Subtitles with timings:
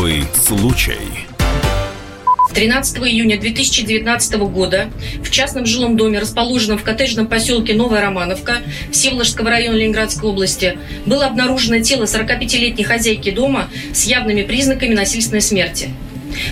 [0.00, 0.96] Особый случай.
[2.54, 4.88] 13 июня 2019 года
[5.22, 8.60] в частном жилом доме, расположенном в коттеджном поселке Новая Романовка
[8.90, 15.90] Всеволожского района Ленинградской области, было обнаружено тело 45-летней хозяйки дома с явными признаками насильственной смерти.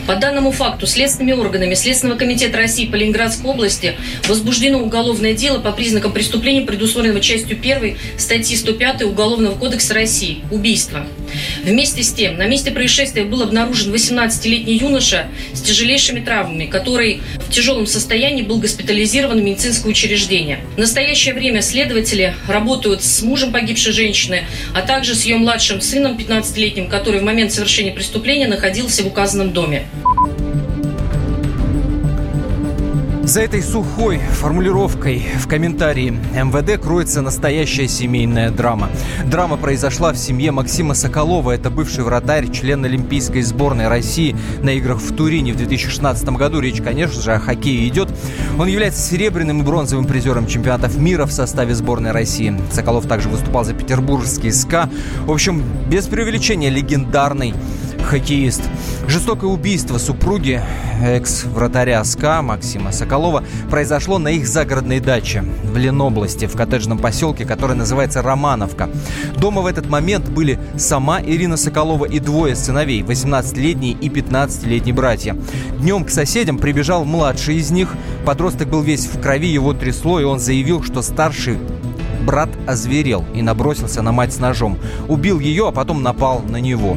[0.06, 5.72] По данному факту следственными органами Следственного комитета России по Ленинградской области возбуждено уголовное дело по
[5.72, 11.06] признакам преступления, предусмотренного частью 1 статьи 105 Уголовного кодекса России– убийство.
[11.62, 17.50] Вместе с тем, на месте происшествия был обнаружен 18-летний юноша с тяжелейшими травмами, который в
[17.50, 20.60] тяжелом состоянии был госпитализирован в медицинское учреждение.
[20.76, 26.16] В настоящее время следователи работают с мужем погибшей женщины, а также с ее младшим сыном,
[26.16, 29.86] 15-летним, который в момент совершения преступления находился в указанном доме доме.
[33.24, 38.88] За этой сухой формулировкой в комментарии МВД кроется настоящая семейная драма.
[39.26, 41.50] Драма произошла в семье Максима Соколова.
[41.50, 46.60] Это бывший вратарь, член Олимпийской сборной России на играх в Турине в 2016 году.
[46.60, 48.08] Речь, конечно же, о хоккее идет.
[48.58, 52.58] Он является серебряным и бронзовым призером чемпионатов мира в составе сборной России.
[52.72, 54.88] Соколов также выступал за петербургский СКА.
[55.26, 57.52] В общем, без преувеличения легендарный
[58.08, 58.62] хоккеист.
[59.06, 60.62] Жестокое убийство супруги
[61.02, 67.76] экс-вратаря СКА Максима Соколова произошло на их загородной даче в Ленобласти, в коттеджном поселке, который
[67.76, 68.88] называется Романовка.
[69.36, 75.36] Дома в этот момент были сама Ирина Соколова и двое сыновей, 18-летний и 15-летний братья.
[75.78, 77.94] Днем к соседям прибежал младший из них.
[78.24, 81.58] Подросток был весь в крови, его трясло, и он заявил, что старший
[82.24, 84.78] брат озверел и набросился на мать с ножом.
[85.08, 86.96] Убил ее, а потом напал на него.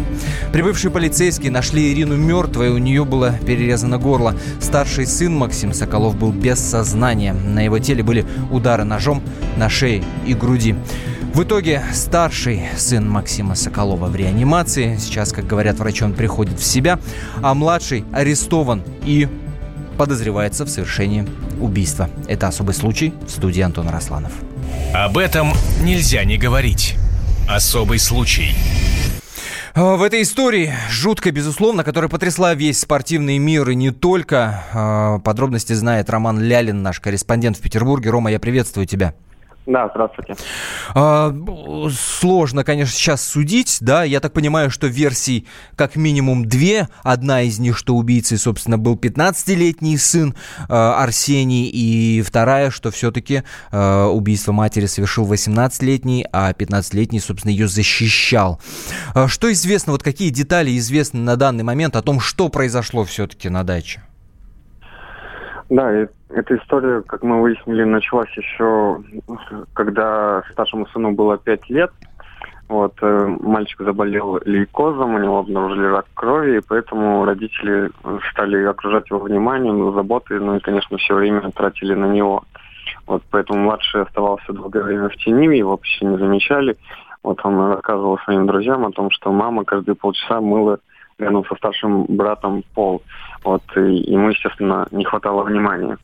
[0.52, 4.36] Прибывшие полицейские нашли Ирину мертвой, у нее было перерезано горло.
[4.60, 7.34] Старший сын Максим Соколов был без сознания.
[7.34, 9.22] На его теле были удары ножом
[9.58, 10.76] на шее и груди.
[11.34, 14.98] В итоге старший сын Максима Соколова в реанимации.
[14.98, 17.00] Сейчас, как говорят врачи, он приходит в себя.
[17.42, 19.30] А младший арестован и
[19.98, 21.28] подозревается в совершении
[21.60, 22.10] убийства.
[22.28, 24.32] Это особый случай в студии Антона Росланов.
[24.94, 26.96] Об этом нельзя не говорить.
[27.48, 28.56] Особый случай.
[29.74, 35.20] А, в этой истории, жуткой, безусловно, которая потрясла весь спортивный мир и не только, а,
[35.20, 38.10] подробности знает Роман Лялин, наш корреспондент в Петербурге.
[38.10, 39.14] Рома, я приветствую тебя.
[39.68, 40.36] Да, здравствуйте.
[40.96, 41.32] А,
[41.92, 44.04] сложно, конечно, сейчас судить, да.
[44.04, 45.46] Я так понимаю, что версий
[45.76, 46.90] как минимум две.
[47.04, 50.36] Одна из них, что убийцей, собственно, был 15-летний сын
[50.68, 57.68] а, Арсений, и вторая, что все-таки а, убийство матери совершил 18-летний, а 15-летний, собственно, ее
[57.68, 58.60] защищал.
[59.14, 63.50] А, что известно, вот какие детали известны на данный момент о том, что произошло все-таки
[63.50, 64.02] на даче?
[65.72, 65.90] Да,
[66.28, 69.02] эта история, как мы выяснили, началась еще,
[69.74, 71.90] когда старшему сыну было пять лет.
[72.68, 77.90] Вот, э, мальчик заболел лейкозом, у него обнаружили рак крови, и поэтому родители
[78.32, 82.44] стали окружать его вниманием, заботой, ну и, конечно, все время тратили на него.
[83.08, 86.76] Вот, поэтому младший оставался долгое время в тени, его вообще не замечали.
[87.24, 90.80] Вот он рассказывал своим друзьям о том, что мама каждые полчаса мыла
[91.18, 93.02] рядом со старшим братом пол.
[93.44, 95.98] Вот, и ему, естественно, не хватало внимания.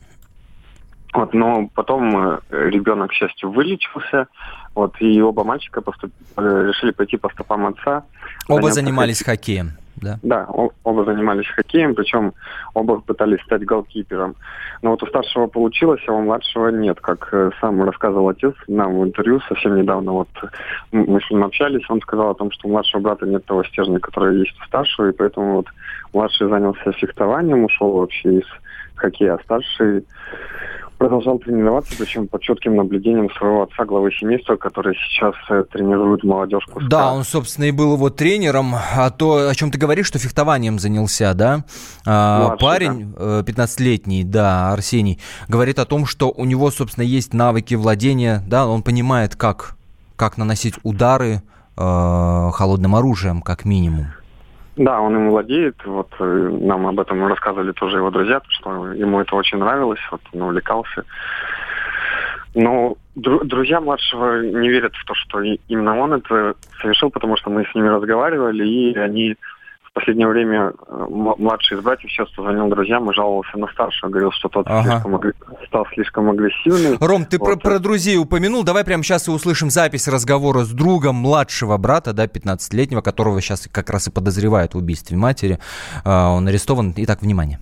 [1.14, 4.26] Вот, но потом э, ребенок, к счастью, вылечился,
[4.74, 6.12] вот, и оба мальчика поступ...
[6.36, 8.04] Э, решили пойти по стопам отца.
[8.48, 10.18] Оба занимались хоккеем да?
[10.22, 10.46] Да,
[10.84, 12.32] оба занимались хоккеем, причем
[12.74, 14.36] оба пытались стать голкипером.
[14.82, 17.00] Но вот у старшего получилось, а у младшего нет.
[17.00, 20.28] Как э, сам рассказывал отец нам в интервью совсем недавно, вот
[20.92, 23.98] мы с ним общались, он сказал о том, что у младшего брата нет того стержня,
[23.98, 25.66] который есть у старшего, и поэтому вот
[26.12, 28.46] младший занялся фехтованием, ушел вообще из
[28.94, 30.04] хоккея, а старший
[30.98, 36.80] продолжал тренироваться, причем под четким наблюдением своего отца, главы семейства, который сейчас э, тренирует молодежку.
[36.80, 38.74] Да, он, собственно, и был его тренером.
[38.74, 41.64] А то, о чем ты говоришь, что фехтованием занялся, да?
[42.04, 43.40] А, Младший, Парень, да.
[43.40, 48.82] 15-летний, да, Арсений, говорит о том, что у него, собственно, есть навыки владения, да, он
[48.82, 49.76] понимает, как,
[50.16, 51.42] как наносить удары
[51.76, 54.08] э, холодным оружием, как минимум.
[54.78, 55.74] Да, он им владеет.
[55.84, 60.20] Вот э, нам об этом рассказывали тоже его друзья, что ему это очень нравилось, вот
[60.32, 61.04] он увлекался.
[62.54, 67.50] Но дру- друзья младшего не верят в то, что именно он это совершил, потому что
[67.50, 69.36] мы с ними разговаривали, и они
[69.98, 74.48] последнее время э, младший из братьев часто звонил друзьям и жаловался на старшего, говорил, что
[74.48, 75.00] тот ага.
[75.02, 75.20] слишком,
[75.66, 76.96] стал слишком агрессивный.
[77.00, 77.46] Ром, ты вот.
[77.46, 82.12] про, про друзей упомянул, давай прямо сейчас и услышим запись разговора с другом младшего брата,
[82.12, 85.58] да, 15-летнего, которого сейчас как раз и подозревают в убийстве матери.
[86.04, 86.94] А, он арестован.
[86.96, 87.58] Итак, внимание.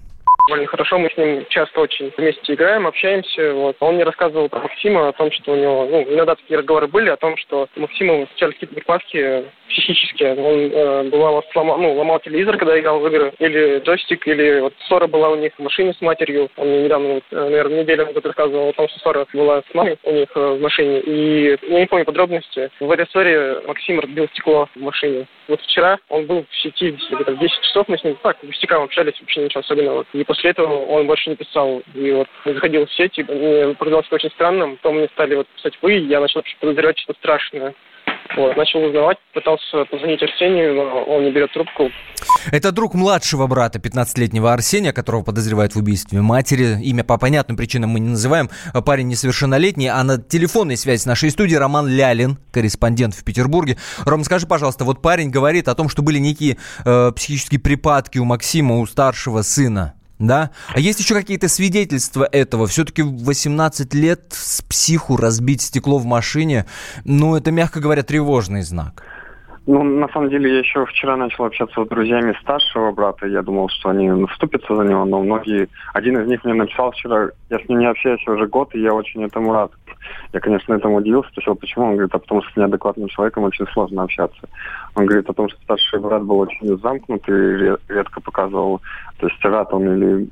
[0.47, 0.99] Довольно хорошо.
[0.99, 3.53] Мы с ним часто очень вместе играем, общаемся.
[3.53, 3.77] Вот.
[3.81, 7.09] Он мне рассказывал про Максима, о том, что у него, ну, иногда такие разговоры были,
[7.09, 10.35] о том, что у Максима встречались какие-то припадки психические.
[10.35, 14.75] Он э, бывало сломал, ну, ломал телевизор, когда играл в игры, или джойстик, или вот
[14.89, 16.49] ссора была у них в машине с матерью.
[16.57, 19.75] Он мне недавно, вот, э, наверное, неделю назад рассказывал о том, что ссора была с
[19.75, 21.01] мамой у них э, в машине.
[21.01, 22.71] И я не помню подробности.
[22.81, 25.27] В этой ссоре Максим разбил стекло в машине.
[25.49, 28.83] Вот вчера он был в сети, где-то в 10 часов мы с ним так, пустякам
[28.83, 30.05] общались, вообще ничего особенного.
[30.13, 31.83] И после этого он больше не писал.
[31.95, 34.77] И вот заходил в сеть, и мне показалось очень странным.
[34.77, 37.75] Потом мне стали вот писать вы, и я начал подозревать что-то страшное.
[38.37, 41.91] Вот, начал узнавать, пытался позвонить Арсению, но он не берет трубку.
[42.53, 46.81] Это друг младшего брата 15-летнего Арсения, которого подозревают в убийстве матери.
[46.83, 48.51] Имя по понятным причинам мы не называем.
[48.85, 49.89] Парень несовершеннолетний.
[49.89, 53.79] А на телефонной связи с нашей студии Роман Лялин, корреспондент в Петербурге.
[54.05, 58.25] Ром, скажи, пожалуйста, вот парень говорит о том, что были некие э, психические припадки у
[58.25, 59.95] Максима, у старшего сына.
[60.19, 60.51] Да?
[60.75, 62.67] А есть еще какие-то свидетельства этого?
[62.67, 66.67] Все-таки 18 лет с психу разбить стекло в машине,
[67.05, 69.03] ну, это, мягко говоря, тревожный знак.
[69.67, 73.27] Ну, на самом деле, я еще вчера начал общаться с друзьями старшего брата.
[73.27, 75.69] Я думал, что они вступятся за него, но многие...
[75.93, 78.95] Один из них мне написал вчера, я с ним не общаюсь уже год, и я
[78.95, 79.73] очень этому рад.
[80.33, 81.87] Я, конечно, этому удивился, спросил, почему.
[81.87, 84.41] Он говорит, а потому что с неадекватным человеком очень сложно общаться.
[84.95, 88.81] Он говорит о том, что старший брат был очень замкнутый, редко показывал,
[89.19, 90.29] то есть рад он или,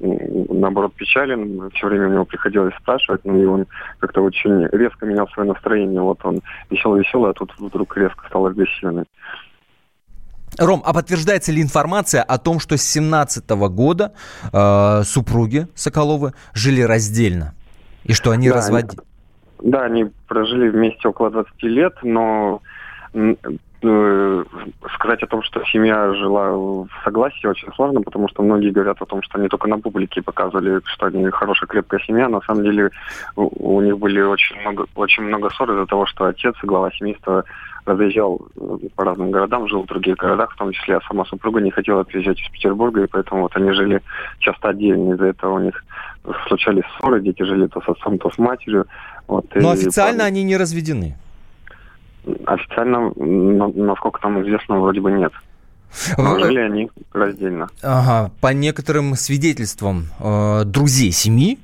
[0.53, 1.71] наоборот, печален.
[1.75, 3.67] Все время у него приходилось спрашивать, но и он
[3.99, 6.00] как-то очень резко менял свое настроение.
[6.00, 6.41] Вот он
[6.71, 9.05] веселый-веселый, а тут вдруг резко стал агрессивный.
[10.59, 14.12] Ром, а подтверждается ли информация о том, что с 17 года
[14.53, 17.55] э, супруги Соколовы жили раздельно?
[18.05, 19.03] И что они да, разводили?
[19.60, 22.60] Да, они прожили вместе около 20 лет, но
[23.14, 24.44] э,
[24.94, 29.06] сказать о том, что семья жила в согласии, очень сложно, потому что многие говорят о
[29.06, 32.28] том, что они только на публике показывали, что они хорошая, крепкая семья.
[32.28, 32.90] На самом деле
[33.36, 37.44] у, них были очень много, очень много ссор из-за того, что отец, глава семейства,
[37.84, 41.60] разъезжал э, по разным городам, жил в других городах, в том числе, а сама супруга
[41.60, 44.02] не хотела отъезжать из Петербурга, и поэтому вот они жили
[44.38, 45.14] часто отдельно.
[45.14, 45.84] Из-за этого у них
[46.48, 48.86] случались ссоры, дети жили то с отцом, то с матерью.
[49.26, 50.25] Вот, Но официально и...
[50.26, 51.16] они не разведены?
[52.46, 55.32] Официально, насколько там известно, вроде бы нет.
[56.17, 57.69] Жили они раздельно.
[57.82, 58.31] Ага.
[58.41, 61.58] По некоторым свидетельствам э, друзей семьи,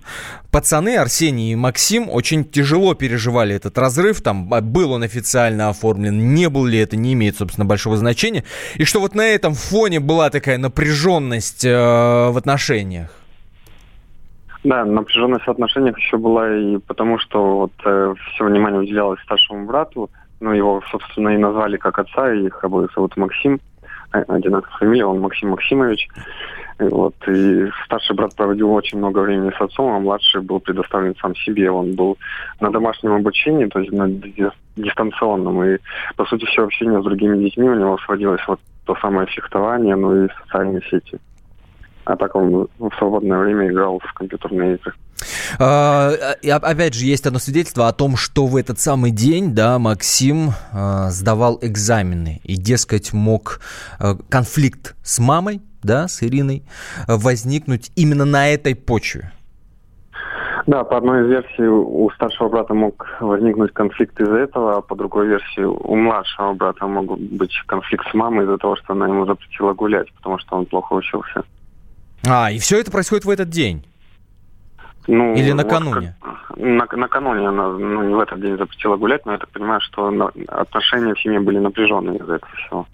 [0.50, 4.23] пацаны Арсений и Максим очень тяжело переживали этот разрыв.
[4.23, 8.44] Там а, был он официально оформлен, не был ли это, не имеет, собственно, большого значения.
[8.77, 13.11] И что вот на этом фоне была такая напряженность э, в отношениях.
[14.62, 19.67] Да, напряженность в отношениях еще была и потому, что вот э, все внимание уделялось старшему
[19.67, 20.11] брату,
[20.41, 23.61] ну, его, собственно, и назвали как отца, и их обоих зовут Максим,
[24.11, 26.09] одинаковая фамилия, он Максим Максимович.
[26.79, 31.37] Вот, и старший брат проводил очень много времени с отцом, а младший был предоставлен сам
[31.37, 31.71] себе.
[31.71, 32.17] Он был
[32.59, 34.09] на домашнем обучении, то есть на
[34.77, 35.62] дистанционном.
[35.65, 35.79] И,
[36.17, 40.25] по сути, все общение с другими детьми у него сводилось вот то самое фехтование, ну
[40.25, 41.19] и социальные сети.
[42.05, 44.93] А так он в свободное время играл в компьютерные игры.
[45.58, 46.12] А,
[46.43, 51.11] опять же, есть одно свидетельство о том, что в этот самый день, да, Максим а,
[51.11, 53.61] сдавал экзамены и, дескать, мог
[53.99, 56.62] а, конфликт с мамой, да, с Ириной,
[57.06, 59.32] возникнуть именно на этой почве.
[60.67, 64.95] Да, по одной из версий у старшего брата мог возникнуть конфликт из-за этого, а по
[64.95, 69.26] другой версии у младшего брата мог быть конфликт с мамой из-за того, что она ему
[69.26, 71.45] запретила гулять, потому что он плохо учился.
[72.27, 73.87] А, и все это происходит в этот день?
[75.07, 76.17] Ну, Или накануне?
[76.21, 79.81] Вот, на, накануне она ну, не в этот день запретила гулять, но я так понимаю,
[79.81, 82.87] что на, отношения в семье были напряженные из-за этого всего.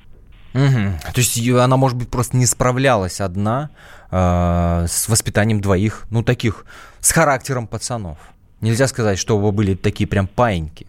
[0.54, 1.12] Угу.
[1.12, 3.70] То есть она, может быть, просто не справлялась одна
[4.10, 6.64] э, с воспитанием двоих, ну, таких,
[7.00, 8.18] с характером пацанов.
[8.60, 10.86] Нельзя сказать, что оба были такие прям паиньки.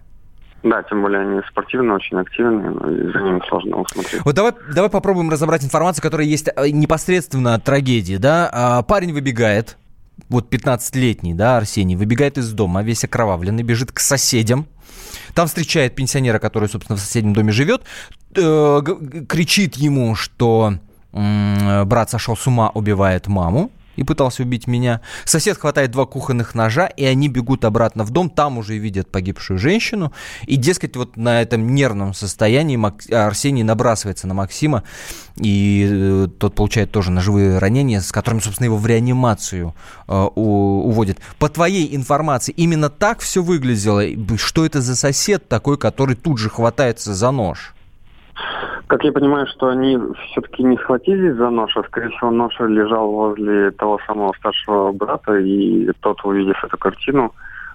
[0.69, 4.21] Да, тем более они спортивные, очень активные, и за ними сложно усмотреть.
[4.25, 8.49] Вот давай, давай попробуем разобрать информацию, которая есть э, непосредственно от трагедии, да?
[8.51, 9.77] А, парень выбегает,
[10.29, 14.67] вот 15-летний, да, Арсений, выбегает из дома, весь окровавленный, бежит к соседям,
[15.33, 17.83] там встречает пенсионера, который, собственно, в соседнем доме живет,
[18.35, 18.81] э,
[19.29, 20.73] кричит ему, что
[21.13, 25.01] брат сошел с ума, убивает маму, и пытался убить меня.
[25.25, 29.59] Сосед хватает два кухонных ножа, и они бегут обратно в дом, там уже видят погибшую
[29.59, 30.13] женщину,
[30.45, 32.77] и, дескать, вот на этом нервном состоянии
[33.13, 34.83] Арсений набрасывается на Максима,
[35.35, 39.75] и э, тот получает тоже ножевые ранения, с которыми, собственно, его в реанимацию
[40.07, 41.17] э, уводят.
[41.39, 44.03] По твоей информации, именно так все выглядело?
[44.37, 47.73] Что это за сосед такой, который тут же хватается за нож?
[48.87, 49.97] Как я понимаю, что они
[50.31, 55.35] все-таки не схватились за нож, а, скорее всего, нож лежал возле того самого старшего брата,
[55.35, 57.33] и тот, увидев эту картину,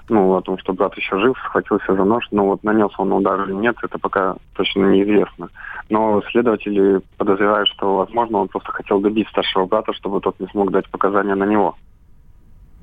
[0.08, 3.44] ну, о том, что брат еще жив, схватился за нож, но вот нанес он удар
[3.44, 5.50] или нет, это пока точно неизвестно.
[5.90, 10.70] Но следователи подозревают, что, возможно, он просто хотел добить старшего брата, чтобы тот не смог
[10.70, 11.76] дать показания на него.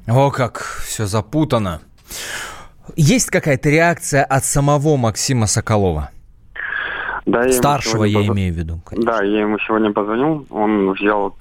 [0.08, 1.82] О, как все запутано.
[2.96, 6.10] Есть какая-то реакция от самого Максима Соколова?
[7.32, 8.28] Да, я Старшего я поз...
[8.28, 8.80] имею в виду.
[8.86, 9.12] Конечно.
[9.12, 11.36] Да, я ему сегодня позвонил, он взял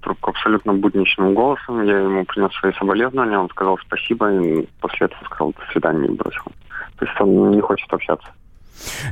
[0.00, 5.24] трубку абсолютно будничным голосом, я ему принес свои соболезнования, он сказал спасибо, и после этого
[5.24, 6.44] сказал до свидания и бросил.
[6.98, 8.28] То есть он не хочет общаться.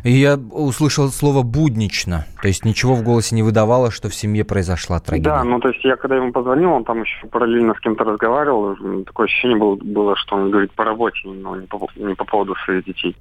[0.04, 4.44] И я услышал слово «буднично», то есть ничего в голосе не выдавало, что в семье
[4.44, 5.30] произошла трагедия.
[5.30, 8.76] Да, ну то есть я когда ему позвонил, он там еще параллельно с кем-то разговаривал,
[9.04, 12.54] такое ощущение было, было что он говорит по работе, но не по, не по поводу
[12.64, 13.16] своих детей.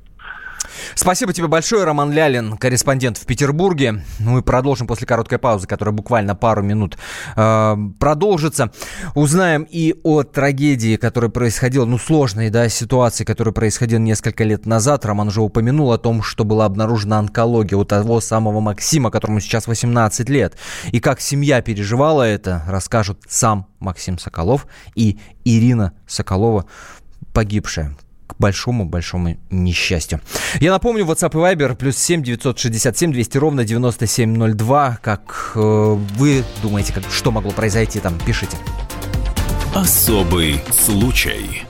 [0.96, 4.04] Спасибо тебе большое, Роман Лялин, корреспондент в Петербурге.
[4.20, 6.98] Мы продолжим после короткой паузы, которая буквально пару минут
[7.36, 8.72] э, продолжится.
[9.16, 15.06] Узнаем и о трагедии, которая происходила, ну, сложной, да, ситуации, которая происходила несколько лет назад.
[15.06, 19.68] Роман уже упомянул о том, что была обнаружена онкология у того самого Максима, которому сейчас
[19.68, 20.56] 18 лет.
[20.92, 26.66] И как семья переживала это, расскажут сам Максим Соколов и Ирина Соколова,
[27.34, 27.96] погибшая
[28.42, 30.20] большому-большому несчастью.
[30.60, 35.00] Я напомню, WhatsApp и Viber плюс 7 967 200 ровно 9702.
[35.02, 35.60] Как э,
[36.18, 38.58] вы думаете, как, что могло произойти там, пишите.
[39.74, 41.64] Особый случай.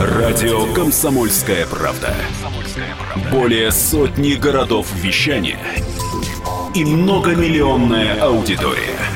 [0.00, 2.14] Радио «Комсомольская правда».
[3.32, 5.58] Более сотни городов вещания
[6.74, 9.15] и многомиллионная аудитория.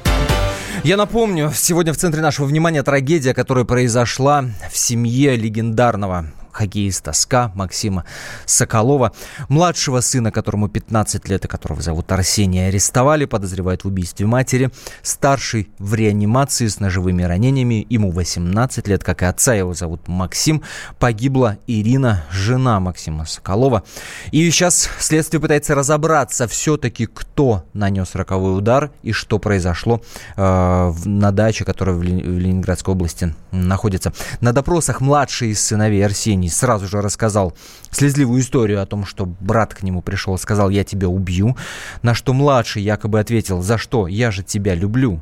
[0.83, 7.51] Я напомню, сегодня в центре нашего внимания трагедия, которая произошла в семье легендарного хоккеиста СКА
[7.55, 8.05] Максима
[8.45, 9.11] Соколова.
[9.49, 14.69] Младшего сына, которому 15 лет и которого зовут Арсений, арестовали, подозревают в убийстве матери.
[15.01, 20.63] Старший в реанимации с ножевыми ранениями, ему 18 лет, как и отца, его зовут Максим.
[20.99, 23.83] Погибла Ирина, жена Максима Соколова.
[24.31, 30.01] И сейчас следствие пытается разобраться все-таки, кто нанес роковой удар и что произошло
[30.35, 34.13] э, на даче, которая в, Лени- в Ленинградской области находится.
[34.39, 37.53] На допросах младший из сыновей Арсений Евгений сразу же рассказал
[37.91, 41.55] слезливую историю о том, что брат к нему пришел и сказал «я тебя убью»,
[42.01, 44.07] на что младший якобы ответил «за что?
[44.07, 45.21] Я же тебя люблю».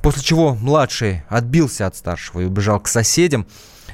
[0.00, 3.46] После чего младший отбился от старшего и убежал к соседям.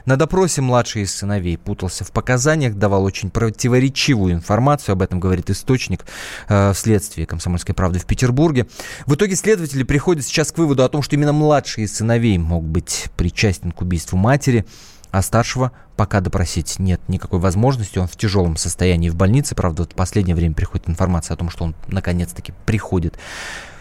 [0.04, 5.50] На допросе младший из сыновей путался в показаниях, давал очень противоречивую информацию, об этом говорит
[5.50, 6.04] источник
[6.48, 8.66] э, в следствии «Комсомольской правды» в Петербурге.
[9.06, 12.64] В итоге следователи приходят сейчас к выводу о том, что именно младший из сыновей мог
[12.64, 14.64] быть причастен к убийству матери
[15.12, 17.98] а старшего пока допросить нет никакой возможности.
[17.98, 19.54] Он в тяжелом состоянии в больнице.
[19.54, 23.18] Правда, вот в последнее время приходит информация о том, что он наконец-таки приходит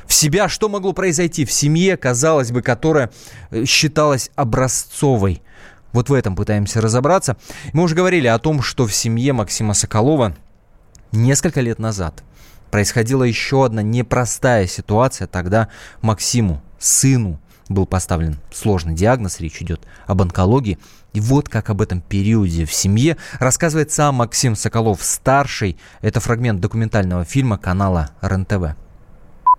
[0.06, 0.50] в себя.
[0.50, 3.12] Что могло произойти в семье, казалось бы, которая
[3.50, 5.42] э, считалась образцовой?
[5.94, 7.38] Вот в этом пытаемся разобраться.
[7.72, 10.36] Мы уже говорили о том, что в семье Максима Соколова
[11.14, 12.24] несколько лет назад
[12.72, 15.28] происходила еще одна непростая ситуация.
[15.28, 15.70] Тогда
[16.02, 17.40] Максиму, сыну,
[17.74, 20.78] был поставлен сложный диагноз, речь идет об онкологии.
[21.14, 25.78] И вот как об этом периоде в семье рассказывает сам Максим Соколов-старший.
[26.02, 28.76] Это фрагмент документального фильма канала РЕН-ТВ.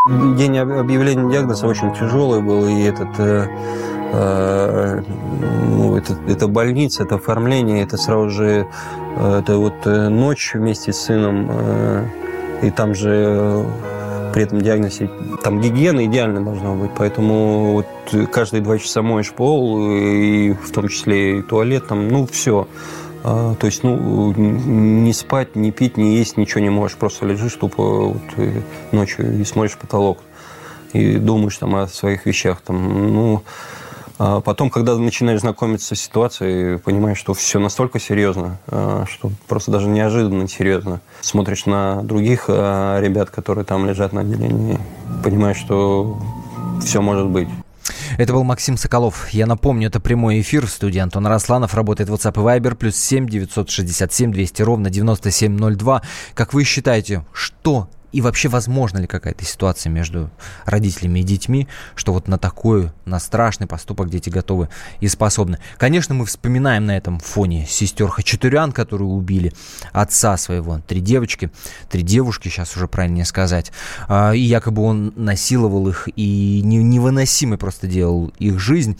[0.08, 3.46] День объявления диагноза очень тяжелый был, и этот, э,
[4.12, 5.00] э,
[5.68, 8.66] ну, это, это больница, это оформление, это сразу же
[9.16, 12.04] э, это вот э, ночь вместе с сыном, э,
[12.62, 13.64] и там же
[14.32, 15.10] при этом диагнозе
[15.42, 20.88] там гигиена идеально должна быть, поэтому вот каждые два часа моешь пол, и в том
[20.88, 22.66] числе и туалет, там, ну, все.
[23.24, 26.96] А, то есть, ну, не спать, не пить, не есть, ничего не можешь.
[26.96, 28.22] Просто лежишь тупо вот,
[28.90, 30.18] ночью и смотришь потолок.
[30.92, 32.60] И думаешь там о своих вещах.
[32.62, 33.42] Там, ну,
[34.24, 39.72] а потом, когда начинаешь знакомиться с ситуацией, понимаешь, что все настолько серьезно, а, что просто
[39.72, 41.00] даже неожиданно серьезно.
[41.22, 44.78] Смотришь на других а, ребят, которые там лежат на отделении,
[45.24, 46.22] понимаешь, что
[46.80, 47.48] все может быть.
[48.16, 49.28] Это был Максим Соколов.
[49.30, 51.74] Я напомню, это прямой эфир в студии Антон Росланов.
[51.74, 52.76] Работает WhatsApp и Viber.
[52.76, 56.02] Плюс 7 967 200 ровно 9702.
[56.34, 60.30] Как вы считаете, что и вообще, возможно ли какая-то ситуация между
[60.64, 64.68] родителями и детьми, что вот на такой, на страшный поступок дети готовы
[65.00, 65.58] и способны.
[65.78, 69.52] Конечно, мы вспоминаем на этом фоне сестер Хачатурян, которые убили
[69.92, 70.80] отца своего.
[70.86, 71.50] Три девочки,
[71.90, 73.72] три девушки, сейчас уже правильнее сказать.
[74.08, 78.98] А, и якобы он насиловал их и невыносимой просто делал их жизнь.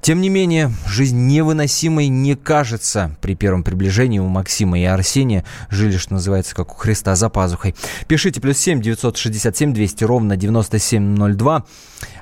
[0.00, 5.44] Тем не менее, жизнь невыносимой не кажется при первом приближении у Максима и Арсения.
[5.70, 7.74] Жили, что называется, как у Христа за пазухой.
[8.06, 11.64] Пишите, плюс 7 967 200 ровно 9702.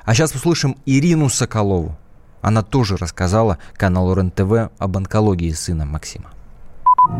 [0.05, 1.95] А сейчас услышим Ирину Соколову.
[2.41, 6.29] Она тоже рассказала каналу РЕН-ТВ об онкологии сына Максима.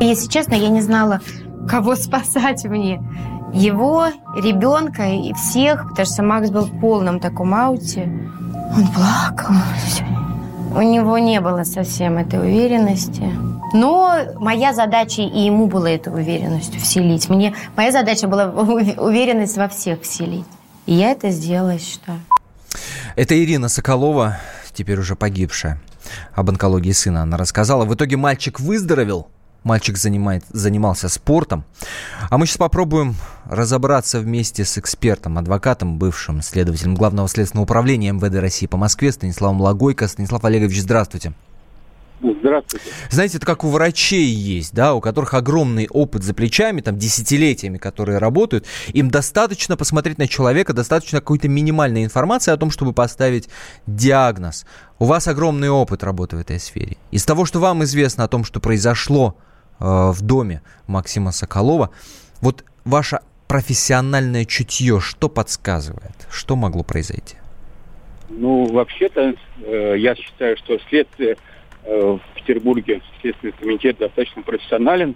[0.01, 1.21] Если честно, я не знала,
[1.69, 3.01] кого спасать мне.
[3.53, 8.11] Его, ребенка и всех, потому что Макс был в полном таком ауте.
[8.75, 9.55] Он плакал.
[10.75, 13.21] У него не было совсем этой уверенности.
[13.73, 17.29] Но моя задача и ему была эту уверенность вселить.
[17.29, 20.45] Мне, моя задача была уверенность во всех вселить.
[20.87, 22.19] И я это сделала, считаю.
[23.15, 24.39] Это Ирина Соколова,
[24.73, 25.79] теперь уже погибшая.
[26.33, 27.85] Об онкологии сына она рассказала.
[27.85, 29.27] В итоге мальчик выздоровел,
[29.63, 31.63] Мальчик занимает, занимался спортом.
[32.29, 33.15] А мы сейчас попробуем
[33.45, 39.61] разобраться вместе с экспертом, адвокатом, бывшим следователем Главного следственного управления МВД России по Москве Станиславом
[39.61, 40.07] Лагойко.
[40.07, 41.33] Станислав Олегович, здравствуйте.
[42.21, 42.85] Здравствуйте.
[43.09, 47.77] Знаете, это как у врачей есть, да, у которых огромный опыт за плечами, там, десятилетиями,
[47.77, 48.65] которые работают.
[48.93, 53.49] Им достаточно посмотреть на человека, достаточно какой-то минимальной информации о том, чтобы поставить
[53.87, 54.65] диагноз.
[54.99, 56.97] У вас огромный опыт работы в этой сфере.
[57.11, 59.35] Из того, что вам известно о том, что произошло
[59.79, 61.89] в доме Максима Соколова.
[62.41, 66.27] Вот ваше профессиональное чутье что подсказывает?
[66.31, 67.35] Что могло произойти?
[68.29, 71.37] Ну, вообще-то, э, я считаю, что следствие
[71.83, 75.15] э, в Петербурге, Следственный комитет достаточно профессионален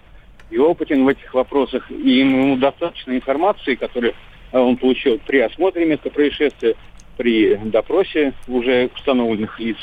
[0.51, 1.89] и опытен в этих вопросах.
[1.89, 4.13] И ему достаточно информации, которую
[4.51, 6.75] он получил при осмотре места происшествия,
[7.17, 9.77] при допросе уже установленных лиц,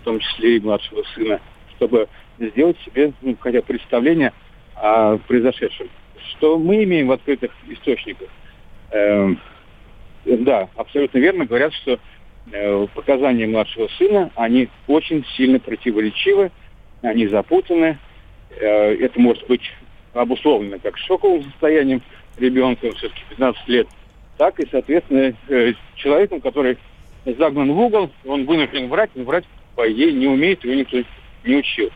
[0.00, 1.40] в том числе и младшего сына,
[1.76, 2.08] чтобы
[2.38, 4.32] сделать себе ну, хотя бы представление
[4.74, 5.88] о произошедшем.
[6.30, 8.28] Что мы имеем в открытых источниках?
[8.90, 9.34] Э,
[10.24, 11.98] да, абсолютно верно говорят, что
[12.52, 16.50] э, показания младшего сына, они очень сильно противоречивы,
[17.02, 17.98] они запутаны.
[18.50, 19.62] Э, это может быть
[20.12, 22.02] обусловлено как шоковым состоянием
[22.38, 23.88] ребенка, все-таки 15 лет,
[24.36, 26.78] так и, соответственно, э, человеком, который
[27.24, 29.44] загнан в угол, он вынужден врать, но врать,
[29.74, 30.98] по идее, не умеет, его никто
[31.44, 31.90] не учил.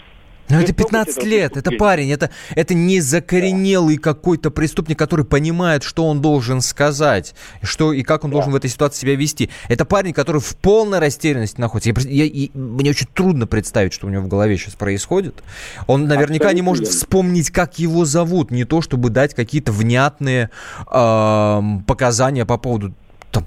[0.50, 4.02] Но ну, это 15 лет, это парень, это, это не закоренелый да.
[4.02, 8.36] какой-то преступник, который понимает, что он должен сказать, что и как он да.
[8.36, 9.50] должен в этой ситуации себя вести.
[9.68, 11.90] Это парень, который в полной растерянности находится.
[12.08, 15.42] Я, я, я, мне очень трудно представить, что у него в голове сейчас происходит.
[15.86, 20.50] Он наверняка Абсолютно не может вспомнить, как его зовут, не то, чтобы дать какие-то внятные
[20.90, 22.92] э, показания по поводу
[23.30, 23.46] там,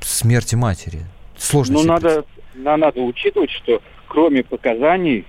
[0.00, 1.00] смерти матери.
[1.36, 1.74] Сложно.
[1.74, 2.24] Ну, надо,
[2.54, 5.24] надо учитывать, что кроме показаний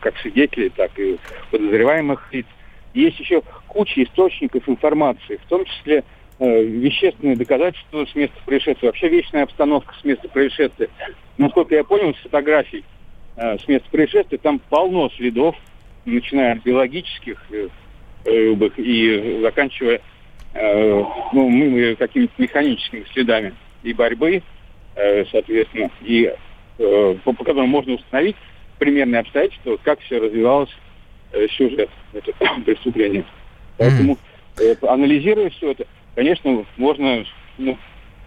[0.00, 1.18] как свидетелей, так и
[1.50, 2.46] подозреваемых лиц.
[2.94, 6.04] Есть еще куча источников информации, в том числе
[6.38, 10.88] э, вещественные доказательства с места происшествия, вообще вечная обстановка с места происшествия.
[11.38, 12.84] Насколько я понял, с фотографий
[13.36, 15.56] э, с места происшествия там полно следов,
[16.04, 17.68] начиная от биологических э,
[18.26, 20.02] э, и заканчивая
[20.52, 24.42] э, ну, какими-то механическими следами и борьбы,
[24.96, 26.30] э, соответственно, и
[26.78, 28.36] э, по, по которым можно установить,
[28.82, 30.70] примерные обстоятельства, как все развивалось
[31.30, 33.24] э, сюжет этого преступления.
[33.78, 34.18] Поэтому,
[34.58, 37.24] э, анализируя все это, конечно, можно
[37.58, 37.78] ну,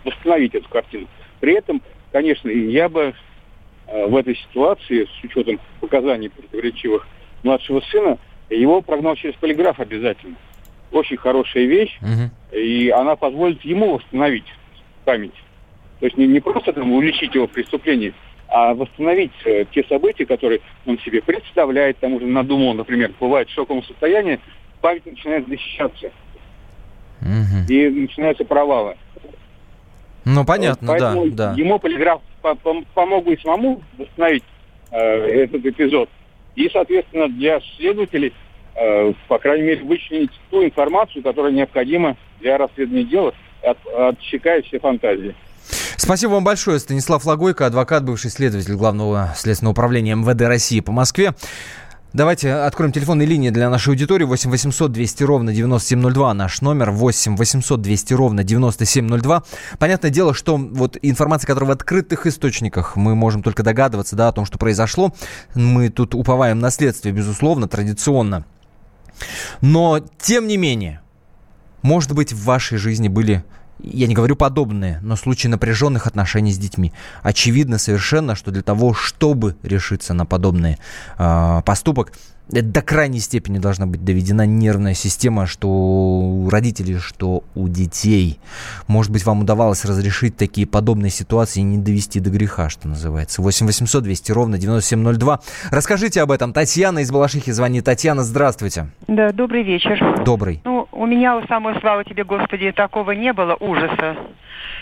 [0.06, 1.08] восстановить эту картину.
[1.42, 1.82] При этом,
[2.14, 3.14] конечно, я бы
[3.88, 7.06] э, в этой ситуации, с учетом показаний противоречивых
[7.44, 8.18] младшего сына,
[8.50, 10.38] его прогнал через полиграф обязательно.
[10.94, 12.58] Очень хорошая вещь, угу.
[12.58, 14.46] и она позволит ему восстановить
[15.04, 15.36] память.
[16.00, 18.14] То есть не, не просто там уличить его в преступлении,
[18.56, 23.54] а восстановить э, те события, которые он себе представляет, там уже надумал, например, бывает в
[23.54, 24.40] шоковом состоянии,
[24.80, 26.10] память начинает защищаться.
[27.22, 27.68] Угу.
[27.68, 28.96] И начинаются провалы.
[30.24, 31.62] Ну, понятно, Поэтому да, да.
[31.62, 32.22] Ему полиграф
[32.94, 34.46] помог и самому восстановить
[34.90, 36.10] э, этот эпизод.
[36.56, 38.32] И, соответственно, для следователей,
[38.76, 44.80] э, по крайней мере, вычленить ту информацию, которая необходима для расследования дела, от, отсекая все
[44.80, 45.36] фантазии.
[45.98, 51.34] Спасибо вам большое, Станислав Лагойко, адвокат, бывший следователь Главного следственного управления МВД России по Москве.
[52.16, 54.24] Давайте откроем телефонные линии для нашей аудитории.
[54.24, 56.92] 8 800 200 ровно 9702 наш номер.
[56.92, 59.44] 8 800 200 ровно 9702.
[59.80, 64.32] Понятное дело, что вот информация, которая в открытых источниках, мы можем только догадываться да, о
[64.32, 65.14] том, что произошло.
[65.56, 68.46] Мы тут уповаем на следствие, безусловно, традиционно.
[69.60, 71.02] Но, тем не менее,
[71.82, 73.44] может быть, в вашей жизни были
[73.80, 76.94] я не говорю подобные, но случаи напряженных отношений с детьми.
[77.24, 80.78] Очевидно совершенно, что для того, чтобы решиться на подобный
[81.18, 82.14] э, поступок,
[82.50, 88.40] до крайней степени должна быть доведена нервная система, что у родителей, что у детей.
[88.88, 93.42] Может быть, вам удавалось разрешить такие подобные ситуации и не довести до греха, что называется.
[93.42, 95.40] 8 800 200 ровно 9702.
[95.72, 96.54] Расскажите об этом.
[96.54, 97.86] Татьяна из Балашихи звонит.
[97.86, 98.88] Татьяна, здравствуйте.
[99.08, 100.24] Да, добрый вечер.
[100.24, 100.62] Добрый.
[100.64, 104.18] Ну, у меня, у самой слава тебе, Господи, такого не было ужаса.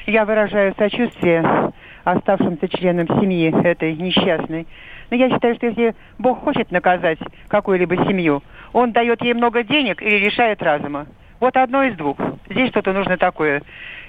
[0.05, 1.71] Я выражаю сочувствие
[2.03, 4.67] оставшимся членам семьи этой несчастной.
[5.13, 8.41] Но я считаю, что если Бог хочет наказать какую-либо семью,
[8.73, 11.05] Он дает ей много денег или решает разума.
[11.39, 12.17] Вот одно из двух.
[12.49, 13.61] Здесь что-то нужно такое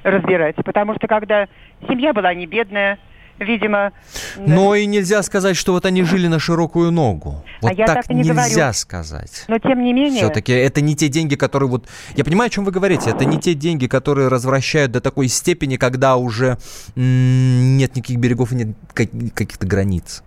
[0.03, 0.57] разбирать.
[0.57, 1.47] Потому что когда
[1.87, 2.99] семья была не бедная,
[3.39, 3.93] видимо...
[4.39, 7.45] Но и нельзя сказать, что вот они жили на широкую ногу.
[7.61, 8.73] Вот а я так, так не нельзя говорю.
[8.73, 9.45] сказать.
[9.47, 10.23] Но тем не менее...
[10.23, 11.87] Все-таки это не те деньги, которые вот...
[12.17, 13.11] Я понимаю, о чем вы говорите.
[13.11, 16.57] Это не те деньги, которые развращают до такой степени, когда уже
[16.97, 20.23] нет никаких берегов и нет как- каких-то границ.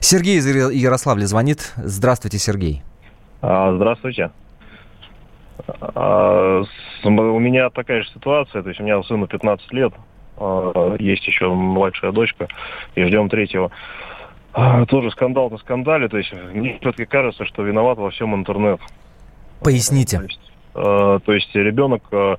[0.00, 1.72] Сергей из Яро- Ярославля звонит.
[1.76, 2.82] Здравствуйте, Сергей.
[3.42, 4.30] А, Здравствуйте.
[5.80, 6.62] А,
[7.04, 9.92] У меня такая же ситуация, то есть у меня сыну 15 лет,
[10.36, 12.48] а, есть еще младшая дочка,
[12.94, 13.70] и ждем третьего.
[14.88, 18.80] Тоже скандал на скандале, то есть мне все-таки кажется, что виноват во всем интернет.
[19.62, 20.22] Поясните.
[20.72, 22.36] То есть ребенок э,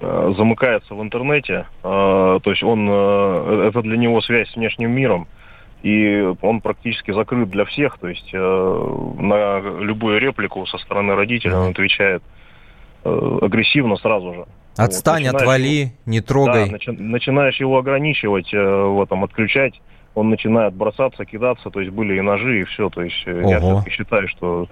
[0.00, 5.26] э, замыкается в интернете, то есть он это для него связь с внешним миром,
[5.82, 8.38] и он практически закрыт для всех, то есть э,
[9.20, 12.22] на любую реплику со стороны родителя он отвечает
[13.04, 14.44] э, агрессивно сразу же.
[14.76, 16.70] Отстань, начинаешь отвали, не трогай.
[16.70, 19.80] Да, начи- начинаешь его ограничивать, э, в этом, отключать,
[20.14, 23.58] он начинает бросаться, кидаться, то есть были и ножи, и все, то есть э, я
[23.58, 23.70] Ого.
[23.70, 24.66] все-таки считаю, что...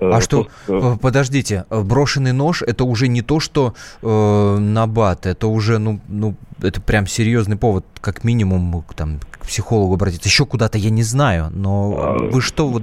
[0.00, 5.46] э, А что, э, подождите, брошенный нож это уже не то, что э, набат, это
[5.46, 10.28] уже, ну, ну, это прям серьезный повод, как минимум, там, психологу обратиться.
[10.28, 12.82] Еще куда-то я не знаю, но вы что вот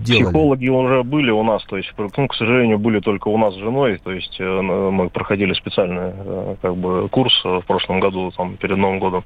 [0.00, 0.24] делали?
[0.24, 3.58] Психологи уже были у нас, то есть, ну, к сожалению, были только у нас с
[3.58, 8.56] женой, то есть э, мы проходили специальный э, как бы курс в прошлом году, там,
[8.56, 9.24] перед Новым годом.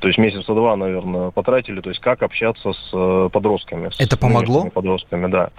[0.00, 3.90] То есть месяца два, наверное, потратили, то есть как общаться с э, подростками.
[3.90, 4.54] с Это помогло?
[4.54, 5.50] нынешними Подростками, да.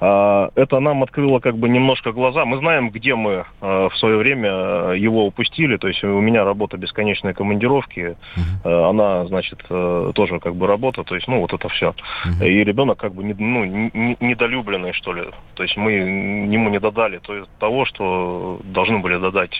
[0.00, 2.44] А, Это нам открыло как бы немножко глаза.
[2.44, 5.76] Мы знаем, где мы э, в свое время э, его упустили.
[5.78, 8.16] То есть у меня работа бесконечной командировки.
[8.64, 11.02] Э, Она, значит, тоже как бы работа.
[11.02, 11.94] То есть, ну, вот это все.
[12.42, 15.24] И ребенок как бы не- ну, не- недолюбленный, что ли.
[15.54, 19.58] То есть мы ему не додали то- того, что должны были додать,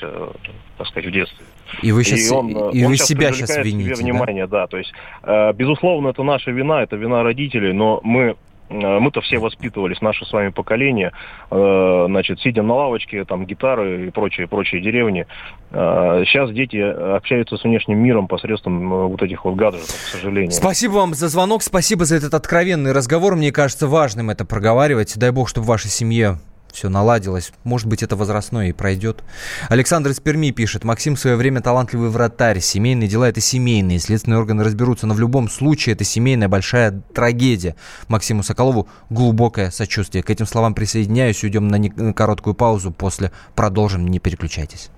[0.79, 1.47] так сказать, в детстве.
[1.83, 4.03] И вы щас- он, э, и он вы щас себя привлекает к себе вините, да?
[4.03, 4.67] внимание, да.
[4.67, 8.37] То есть, э, безусловно, это наша вина, это вина родителей, но мы
[8.69, 11.13] э, мы-то все воспитывались, наше с вами поколение,
[11.51, 15.25] значит, сидя на лавочке, там, гитары и прочие, прочие деревни.
[15.71, 20.51] Сейчас дети общаются с внешним миром посредством вот этих вот гаджетов, к сожалению.
[20.51, 23.37] Спасибо вам за звонок, спасибо за этот откровенный разговор.
[23.37, 25.17] Мне кажется важным это проговаривать.
[25.17, 26.39] Дай бог, чтобы в вашей семье
[26.77, 27.53] все наладилось.
[27.65, 29.25] Может быть, это возрастное и пройдет.
[29.71, 30.85] Александр из Перми пишет.
[30.85, 32.61] Максим в свое время талантливый вратарь.
[32.61, 33.99] Семейные дела– это семейные.
[33.99, 37.77] Следственные органы разберутся, но в любом случае это семейная большая трагедия.
[38.09, 40.23] Максиму Соколову глубокое сочувствие.
[40.23, 41.43] К этим словам присоединяюсь.
[41.43, 42.91] Уйдем на не- на короткую паузу.
[42.93, 44.07] После продолжим.
[44.07, 44.91] Не переключайтесь.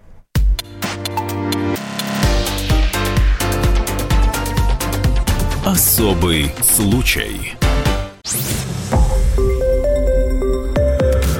[5.64, 7.54] Особый случай.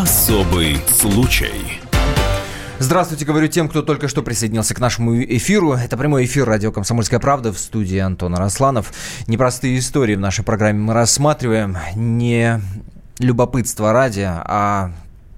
[0.00, 1.78] Особый случай.
[2.78, 5.74] Здравствуйте, говорю тем, кто только что присоединился к нашему эфиру.
[5.74, 8.94] Это прямой эфир радио «Комсомольская правда» в студии Антона Росланов.
[9.26, 11.76] Непростые истории в нашей программе мы рассматриваем.
[11.96, 12.62] Не
[13.18, 14.90] любопытство ради, а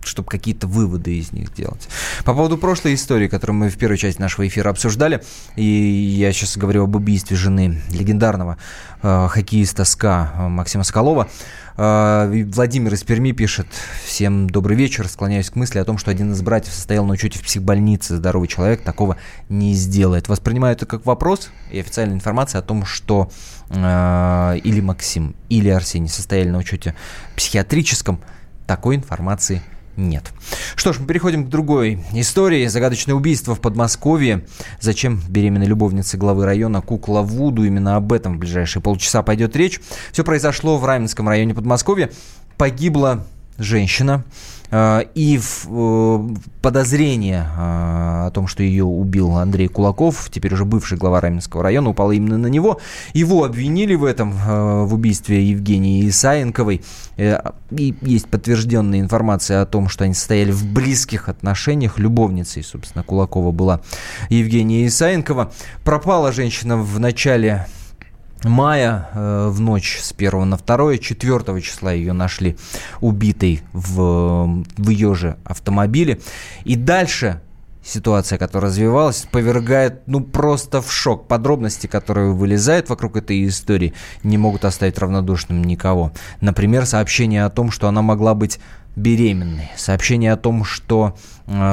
[0.04, 1.88] чтобы какие-то выводы из них делать.
[2.24, 5.22] По поводу прошлой истории, которую мы в первой части нашего эфира обсуждали,
[5.56, 8.58] и я сейчас говорю об убийстве жены легендарного
[9.02, 13.66] э, хоккеиста СКА Максима Соколова, э, Владимир из Перми пишет,
[14.04, 17.38] всем добрый вечер, склоняюсь к мысли о том, что один из братьев состоял на учете
[17.38, 19.16] в психбольнице, здоровый человек такого
[19.48, 20.28] не сделает.
[20.28, 23.30] Воспринимаю это как вопрос и официальная информация о том, что
[23.70, 26.94] э, или Максим, или Арсений состояли на учете
[27.36, 28.20] психиатрическом,
[28.66, 29.81] такой информации нет.
[30.74, 32.66] Что ж, мы переходим к другой истории.
[32.66, 34.46] Загадочное убийство в Подмосковье.
[34.80, 37.64] Зачем беременной любовнице главы района кукла Вуду?
[37.64, 39.80] Именно об этом в ближайшие полчаса пойдет речь.
[40.12, 42.10] Все произошло в Раменском районе Подмосковья.
[42.56, 43.26] Погибла
[43.58, 44.24] женщина.
[44.72, 50.64] Э, и в э, подозрение э, о том, что ее убил Андрей Кулаков, теперь уже
[50.64, 52.80] бывший глава Раменского района, упало именно на него.
[53.12, 56.82] Его обвинили в этом, в убийстве Евгении Исаенковой.
[57.16, 61.98] И есть подтвержденная информация о том, что они стояли в близких отношениях.
[61.98, 63.80] Любовницей, собственно, Кулакова была
[64.30, 65.52] Евгения Исаенкова.
[65.84, 67.66] Пропала женщина в начале
[68.44, 72.56] мая э, в ночь с 1 на 2, 4 числа ее нашли
[73.00, 76.20] убитой в, в ее же автомобиле.
[76.64, 77.40] И дальше
[77.84, 81.26] ситуация, которая развивалась, повергает, ну, просто в шок.
[81.26, 86.12] Подробности, которые вылезают вокруг этой истории, не могут оставить равнодушным никого.
[86.40, 88.60] Например, сообщение о том, что она могла быть
[88.96, 89.70] беременной.
[89.76, 91.16] Сообщение о том, что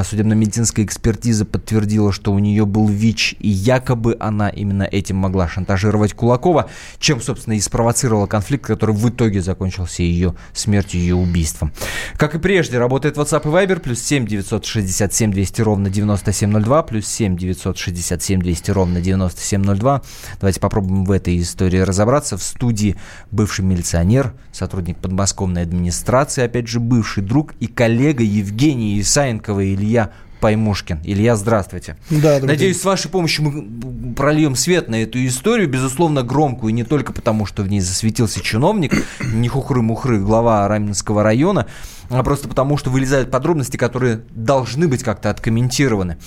[0.03, 6.13] судебно-медицинская экспертиза подтвердила, что у нее был ВИЧ, и якобы она именно этим могла шантажировать
[6.13, 11.71] Кулакова, чем, собственно, и спровоцировала конфликт, который в итоге закончился ее смертью, ее убийством.
[12.17, 17.37] Как и прежде, работает WhatsApp и Viber, плюс 7 967 200 ровно 9702, плюс 7
[17.37, 20.01] 967 200 ровно 9702.
[20.39, 22.37] Давайте попробуем в этой истории разобраться.
[22.37, 22.95] В студии
[23.31, 30.11] бывший милиционер, сотрудник подмосковной администрации, опять же, бывший друг и коллега Евгений Исаенкова и Илья
[30.41, 30.99] Паймушкин.
[31.03, 31.97] Илья, здравствуйте.
[32.09, 32.81] Да, Надеюсь, день.
[32.81, 37.63] с вашей помощью мы прольем свет на эту историю, безусловно, громкую, не только потому, что
[37.63, 41.67] в ней засветился чиновник, не хухры-мухры, глава Раменского района,
[42.09, 46.17] а просто потому, что вылезают подробности, которые должны быть как-то откомментированы.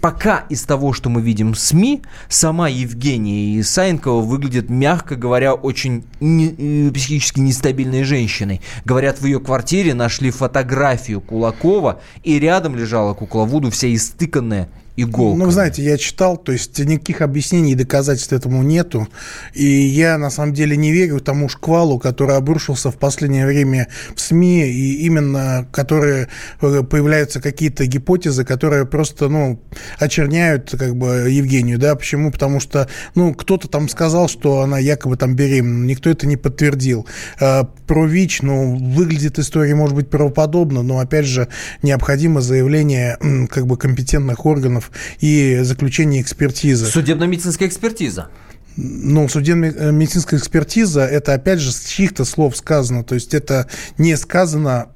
[0.00, 6.04] Пока из того, что мы видим в СМИ, сама Евгения Исаенкова выглядит, мягко говоря, очень
[6.20, 8.62] не, э, психически нестабильной женщиной.
[8.86, 15.44] Говорят, в ее квартире нашли фотографию Кулакова, и рядом лежала кукла Вуду, вся истыканная иголками.
[15.44, 19.08] Ну, знаете, я читал, то есть никаких объяснений и доказательств этому нету.
[19.54, 24.20] И я, на самом деле, не верю тому шквалу, который обрушился в последнее время в
[24.20, 26.28] СМИ, и именно которые
[26.60, 29.60] э, появляются какие-то гипотезы, которые просто, ну,
[29.98, 32.30] очерняют, как бы, Евгению, да, почему?
[32.30, 37.06] Потому что, ну, кто-то там сказал, что она якобы там беременна, никто это не подтвердил.
[37.40, 41.48] Э, про ВИЧ, ну, выглядит история, может быть, правоподобно, но, опять же,
[41.82, 43.18] необходимо заявление,
[43.50, 44.79] как бы, компетентных органов
[45.20, 46.86] и заключение экспертизы.
[46.86, 48.28] Судебно-медицинская экспертиза.
[48.76, 53.02] Ну, судебно-медицинская экспертиза, это, опять же, с чьих-то слов сказано.
[53.02, 53.66] То есть это
[53.98, 54.88] не сказано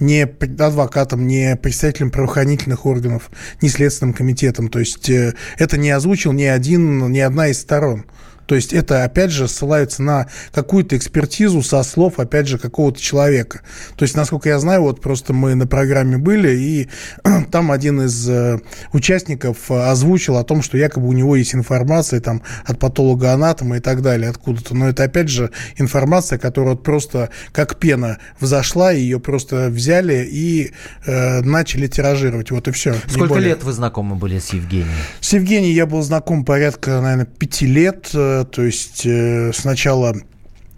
[0.00, 3.30] не адвокатом, не представителем правоохранительных органов,
[3.62, 4.68] не следственным комитетом.
[4.68, 8.04] То есть э, это не озвучил ни один, ни одна из сторон.
[8.48, 13.60] То есть это, опять же, ссылается на какую-то экспертизу со слов, опять же, какого-то человека.
[13.94, 16.88] То есть, насколько я знаю, вот просто мы на программе были, и
[17.52, 18.58] там один из э,
[18.94, 24.00] участников озвучил о том, что якобы у него есть информация там от патолога-анатома и так
[24.00, 24.74] далее, откуда-то.
[24.74, 30.72] Но это, опять же, информация, которая вот просто как пена взошла, ее просто взяли и
[31.04, 32.50] э, начали тиражировать.
[32.50, 32.94] Вот и все.
[33.08, 34.88] Сколько лет вы знакомы были с Евгением?
[35.20, 38.08] С Евгением я был знаком порядка, наверное, пяти лет
[38.44, 40.14] то есть э, сначала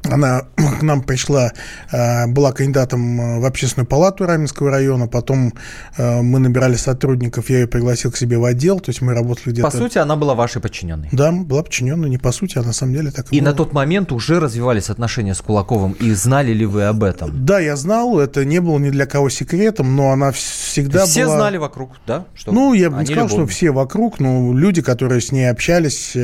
[0.05, 1.53] она к нам пришла,
[1.93, 5.53] э, была кандидатом э, в общественную палату Раменского района, потом
[5.97, 9.53] э, мы набирали сотрудников, я ее пригласил к себе в отдел, то есть мы работали
[9.53, 9.71] где-то...
[9.71, 11.09] По сути, она была вашей подчиненной?
[11.13, 13.51] Да, была подчиненной, не по сути, а на самом деле так и И было.
[13.51, 17.45] на тот момент уже развивались отношения с Кулаковым, и знали ли вы об этом?
[17.45, 21.35] Да, я знал, это не было ни для кого секретом, но она всегда все была...
[21.35, 22.25] Все знали вокруг, да?
[22.35, 23.47] Что ну, я бы не сказал, любовны.
[23.47, 26.17] что все вокруг, но люди, которые с ней общались,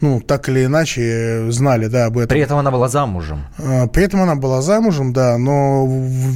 [0.00, 2.28] ну, так или иначе знали, да, об этом.
[2.28, 3.17] При этом она была замужем?
[3.58, 5.86] При этом она была замужем, да, но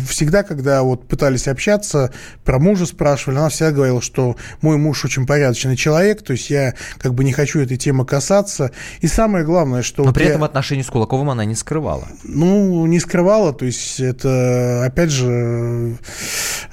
[0.09, 2.13] всегда, когда вот пытались общаться,
[2.45, 6.75] про мужа спрашивали, она всегда говорила, что мой муж очень порядочный человек, то есть я
[6.99, 8.71] как бы не хочу этой темы касаться.
[9.01, 10.03] И самое главное, что...
[10.03, 10.31] Но вот при я...
[10.31, 12.09] этом отношения с Кулаковым она не скрывала.
[12.25, 15.97] Ну, не скрывала, то есть это, опять же,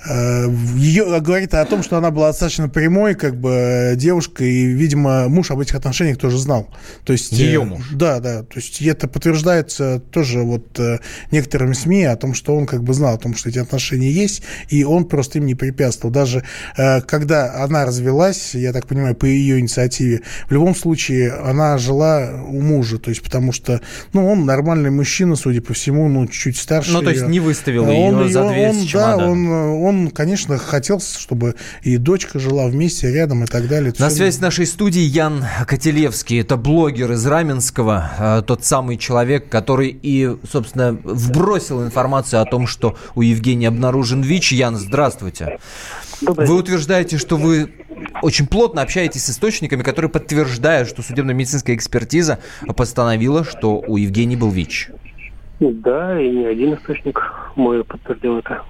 [0.08, 5.52] ее говорит о том, что она была достаточно прямой, как бы девушкой, и, видимо, муж
[5.52, 6.68] об этих отношениях тоже знал.
[7.06, 7.82] То есть ее муж.
[7.92, 8.44] Да, да.
[8.44, 10.80] То есть это подтверждается тоже вот
[11.32, 14.44] некоторыми СМИ о том, что он как бы знал о том, что эти отношения есть,
[14.70, 16.14] и он просто им не препятствовал.
[16.14, 16.44] Даже
[16.76, 22.62] когда она развелась, я так понимаю, по ее инициативе, в любом случае она жила у
[22.62, 23.82] мужа, то есть потому что,
[24.14, 26.92] ну, он нормальный мужчина, судя по всему, ну, чуть старше.
[26.92, 30.12] Ну, то есть не выставил он ее, ее за дверь он, с Да, он, он,
[30.12, 33.94] конечно, хотел, чтобы и дочка жила вместе рядом и так далее.
[33.98, 39.50] На связи с нашей студией Ян Котелевский, это блогер из Раменского, э, тот самый человек,
[39.50, 44.54] который и, собственно, вбросил информацию о том, что у Евгения обнаружен ВИЧ.
[44.54, 45.60] Ян, здравствуйте.
[46.22, 47.72] Добрый вы утверждаете, что вы
[48.22, 52.40] очень плотно общаетесь с источниками, которые подтверждают, что судебно-медицинская экспертиза
[52.76, 54.92] постановила, что у Евгении был ВИЧ.
[55.60, 57.22] Да, и не один источник
[57.56, 58.64] мой подтвердил это.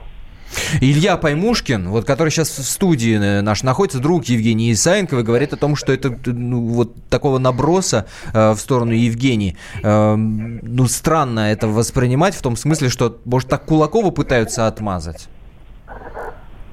[0.82, 5.58] Илья Паймушкин, вот, который сейчас в студии э, наш находится, друг Евгении Исаенковой, говорит о
[5.58, 9.55] том, что это ну, вот такого наброса э, в сторону Евгении.
[9.84, 15.29] Э, ну, странно это воспринимать в том смысле, что, может, так Кулакова пытаются отмазать?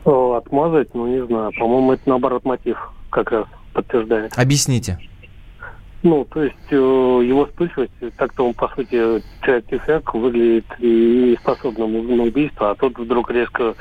[0.05, 1.53] Отмазать, ну, не знаю.
[1.59, 2.77] По-моему, это наоборот мотив
[3.11, 4.33] как раз подтверждает.
[4.37, 4.99] Объясните.
[6.07, 12.23] Ну, то есть э, его вспыльчивость, так-то он, по сути, человек выглядит и способным на
[12.23, 13.75] убийство, а тут вдруг резко,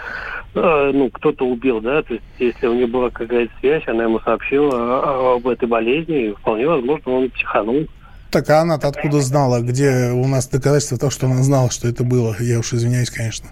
[0.56, 4.20] э, ну, кто-то убил, да, то есть если у него была какая-то связь, она ему
[4.22, 7.86] сообщила об этой болезни, и вполне возможно, он психанул.
[8.32, 12.04] Так, а она-то откуда знала, где у нас доказательства того, что она знала, что это
[12.04, 12.36] было?
[12.40, 13.50] Я уж извиняюсь, конечно.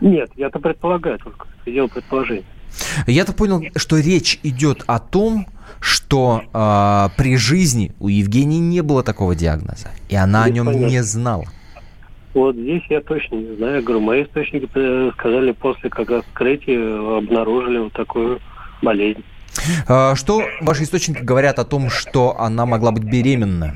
[0.00, 2.44] Нет, я-то предполагаю только, делал предположение.
[3.06, 5.46] Я-то понял, что речь идет о том,
[5.80, 10.66] что э, при жизни у Евгении не было такого диагноза, и она здесь о нем
[10.66, 10.86] понятно.
[10.86, 11.44] не знала.
[12.32, 13.76] Вот здесь я точно не знаю.
[13.76, 14.68] Я говорю, мои источники
[15.12, 18.40] сказали после как вскрытия обнаружили вот такую
[18.82, 19.22] болезнь.
[19.86, 23.74] А, что ваши источники говорят о том, что она могла быть беременна?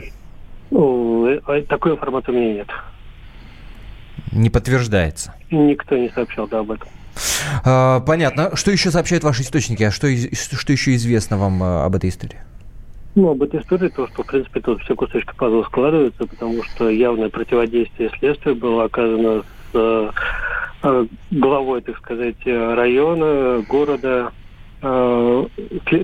[0.70, 2.68] Ну, э, э, такой информации у меня нет.
[4.32, 5.34] Не подтверждается?
[5.50, 6.88] Никто не сообщал да, об этом.
[7.64, 8.54] А, понятно.
[8.57, 9.83] Что еще сообщают ваши источники?
[9.83, 12.38] А что, что еще известно вам а, об этой истории?
[13.14, 16.88] Ну, об этой истории то, что, в принципе, тут все кусочки пазла складываются, потому что
[16.88, 20.12] явное противодействие следствия было оказано с
[20.83, 24.33] э, главой, так сказать, района, города.
[24.83, 25.46] Э,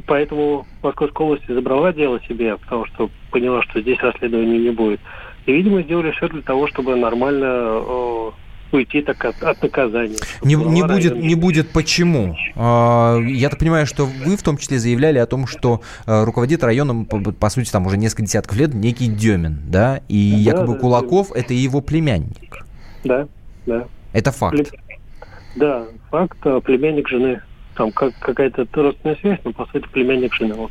[0.07, 5.01] поэтому Московская область забрала дело себе, потому что поняла, что здесь расследования не будет.
[5.47, 8.31] И, видимо, сделали все для того, чтобы нормально э,
[8.75, 10.17] уйти так от, от наказания.
[10.43, 12.37] Не, не, будет, не будет почему?
[12.57, 16.63] А, я так понимаю, что вы в том числе заявляли о том, что а, руководит
[16.63, 20.01] районом, по, по сути, там уже несколько десятков лет некий Демин, да?
[20.09, 21.41] И да, якобы да, Кулаков да.
[21.41, 22.65] это его племянник.
[23.05, 23.29] Да,
[23.67, 23.87] да.
[24.13, 24.57] Это факт.
[24.57, 24.67] Пле...
[25.57, 27.41] Да, факт, а, племянник жены.
[27.77, 30.55] Там как, какая-то родственная связь, но по сути племянник жены.
[30.55, 30.71] Вот.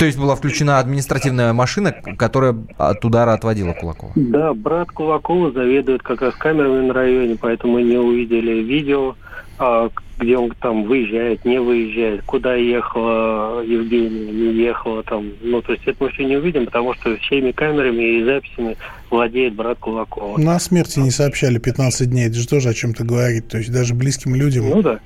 [0.00, 4.12] То есть была включена административная машина, которая от удара отводила Кулакова?
[4.16, 9.14] Да, брат Кулакова заведует как раз камерами на районе, поэтому мы не увидели видео,
[9.58, 15.32] а, где он там выезжает, не выезжает, куда ехала Евгения, не ехала там.
[15.42, 18.78] Ну, то есть это мы все не увидим, потому что всеми камерами и записями
[19.10, 20.38] владеет брат Кулакова.
[20.38, 23.48] На смерти не сообщали 15 дней, это же тоже о чем-то говорит.
[23.48, 24.70] То есть даже близким людям.
[24.70, 24.98] Ну да,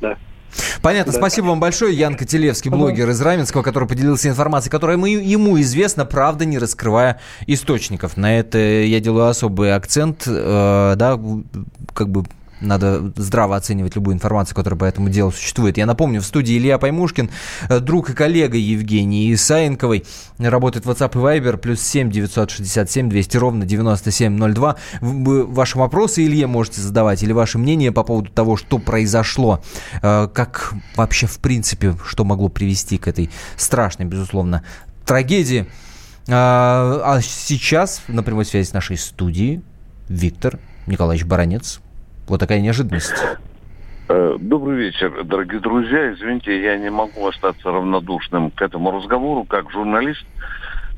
[0.00, 0.16] да.
[0.82, 1.12] Понятно.
[1.12, 1.18] Да.
[1.18, 1.96] Спасибо вам большое.
[1.96, 8.16] Ян Котелевский, блогер из Раменского, который поделился информацией, которая ему известна, правда, не раскрывая источников.
[8.16, 11.18] На это я делаю особый акцент, э, да,
[11.94, 12.24] как бы
[12.60, 15.76] надо здраво оценивать любую информацию, которая по этому делу существует.
[15.76, 17.30] Я напомню, в студии Илья Паймушкин,
[17.68, 20.04] э, друг и коллега Евгении Исаенковой.
[20.38, 24.76] Работает WhatsApp и Viber, плюс 7 967 200 ровно 9702.
[25.00, 29.62] Вы ваши вопросы Илье можете задавать или ваше мнение по поводу того, что произошло,
[30.02, 34.62] э, как вообще в принципе, что могло привести к этой страшной, безусловно,
[35.04, 35.66] трагедии.
[36.28, 39.62] А, а сейчас на прямой связи с нашей студией
[40.08, 41.80] Виктор Николаевич Баранец,
[42.26, 43.14] вот такая неожиданность.
[44.08, 46.12] Э, добрый вечер, дорогие друзья.
[46.12, 50.24] Извините, я не могу остаться равнодушным к этому разговору, как журналист.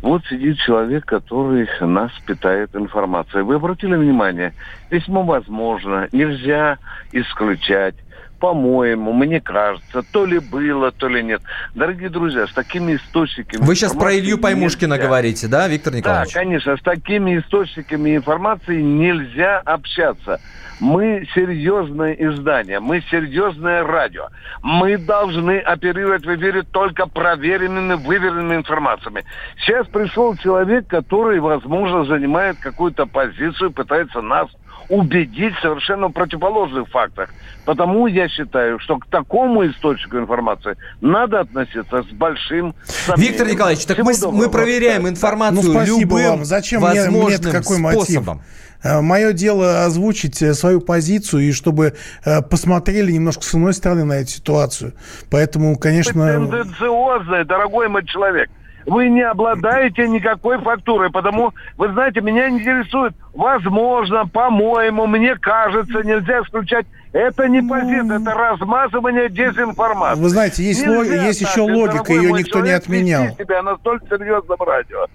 [0.03, 3.43] Вот сидит человек, который нас питает информацией.
[3.43, 4.55] Вы обратили внимание,
[4.91, 6.79] весьма возможно, нельзя
[7.13, 7.97] исключать
[8.39, 11.43] по-моему, мне кажется, то ли было, то ли нет.
[11.75, 13.63] Дорогие друзья, с такими источниками...
[13.63, 15.07] Вы сейчас про Илью Паймушкина нельзя.
[15.07, 16.33] говорите, да, Виктор Николаевич?
[16.33, 20.41] Да, конечно, с такими источниками информации нельзя общаться.
[20.81, 24.29] Мы серьезное издание, мы серьезное радио.
[24.63, 29.25] Мы должны оперировать в эфире только проверенными, выверенными информациями.
[29.59, 34.49] Сейчас пришел человек, который, возможно, занимает какую-то позицию, пытается нас
[34.89, 37.31] убедить совершенно в противоположных фактах.
[37.65, 43.33] Потому я считаю, что к такому источнику информации надо относиться с большим сомнением.
[43.33, 44.65] Виктор Николаевич, так мы, Всего мы доброго.
[44.65, 46.45] проверяем информацию Ну, спасибо любым вам.
[46.45, 48.03] Зачем мне, возможным мне какой мотив?
[48.05, 48.43] способом.
[48.83, 51.95] Э, Мое дело озвучить э, свою позицию и чтобы
[52.25, 54.95] э, посмотрели немножко с иной стороны на эту ситуацию.
[55.31, 56.27] Поэтому, Вы конечно...
[56.33, 58.51] тенденциозный, дорогой мой человек.
[58.89, 66.41] Вы не обладаете никакой фактурой, потому, вы знаете, меня интересует, возможно, по-моему, мне кажется, нельзя
[66.41, 66.87] исключать.
[67.13, 70.23] Это не позиция, это размазывание дезинформации.
[70.23, 73.27] Вы знаете, есть, ло- Нельзя есть так, еще логика, ее никто не отменял.
[73.39, 75.07] себя на столь серьезном радио.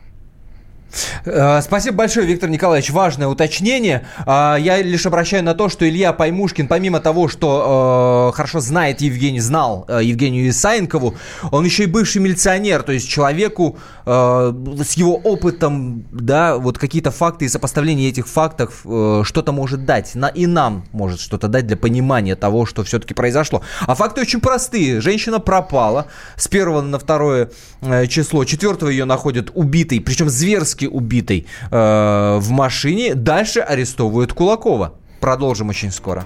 [1.25, 2.89] Э, Спасибо большое, Виктор Николаевич.
[2.91, 4.05] Важное уточнение.
[4.25, 9.01] А, Я лишь обращаю на то, что Илья Паймушкин, помимо того, что э, хорошо знает
[9.01, 11.15] Евгений, знал э, Евгению Исаенкову,
[11.51, 17.11] он еще и бывший милиционер, то есть человеку э, с его опытом, да, вот какие-то
[17.11, 20.13] факты и сопоставление этих фактов э, что-то может дать.
[20.35, 23.61] И нам может что-то дать для понимания того, что все-таки произошло.
[23.81, 25.01] А факты очень простые.
[25.01, 27.47] Женщина пропала с 1 на 2
[27.81, 28.45] э, число.
[28.45, 33.15] 4 ее находят убитой, причем зверски убитой э, в машине.
[33.15, 34.93] Дальше арестовывают Кулакова.
[35.19, 36.25] Продолжим очень скоро.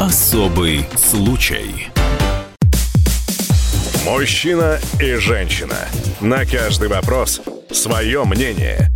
[0.00, 1.88] Особый случай.
[4.06, 5.76] Мужчина и женщина.
[6.20, 8.95] На каждый вопрос свое мнение.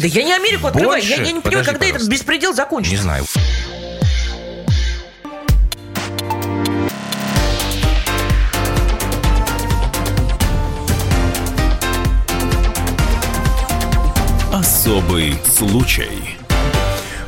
[0.00, 1.02] Да я не Америку открываю.
[1.02, 1.24] Я, Больше?
[1.24, 2.94] я не понимаю, Подожди, когда этот беспредел закончится.
[2.94, 3.24] Не знаю.
[14.52, 16.38] Особый случай.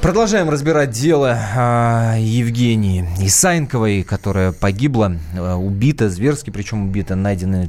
[0.01, 7.69] Продолжаем разбирать дело а, Евгении Исаенковой, которая погибла, а, убита, зверски, причем убита, найдены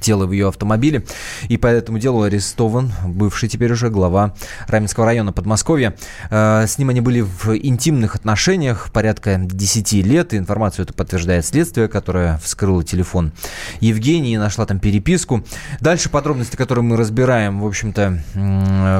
[0.00, 1.04] тело в ее автомобиле.
[1.48, 4.34] И по этому делу арестован бывший теперь уже глава
[4.68, 5.94] Раменского района Подмосковья.
[6.30, 10.34] Э, С ним они были в интимных отношениях порядка 10 лет.
[10.34, 13.32] И информацию это подтверждает следствие, которое вскрыло телефон
[13.80, 15.44] Евгении и нашла там переписку.
[15.80, 18.22] Дальше подробности, которые мы разбираем, в общем-то,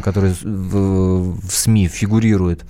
[0.05, 2.65] которые в СМИ фигурируют,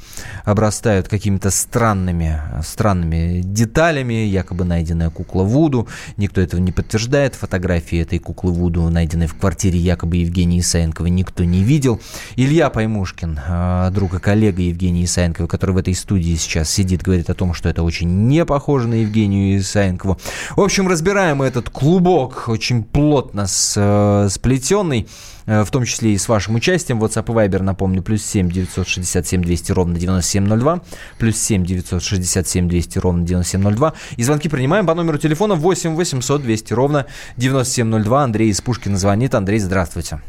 [0.44, 4.14] обрастают какими-то странными, странными деталями.
[4.14, 5.88] Якобы найденная кукла Вуду.
[6.16, 7.34] Никто этого не подтверждает.
[7.34, 12.00] Фотографии этой куклы Вуду, найденной в квартире якобы Евгении Исаенковой, никто не видел.
[12.36, 17.30] Илья Паймушкин, э, друг и коллега Евгении Исаенковой, который в этой студии сейчас сидит, говорит
[17.30, 20.18] о том, что это очень не похоже на Евгению Исаенкову.
[20.56, 23.46] В общем, разбираем этот клубок, очень плотно
[23.76, 25.06] э, сплетенный
[25.46, 27.02] в том числе и с вашим участием.
[27.02, 30.80] WhatsApp и Viber, напомню, плюс 7 967 200 ровно 9702,
[31.18, 33.92] плюс 7 967 200 ровно 9702.
[34.16, 38.24] И звонки принимаем по номеру телефона 8 800 200 ровно 9702.
[38.24, 39.34] Андрей из Пушкина звонит.
[39.34, 40.20] Андрей, здравствуйте.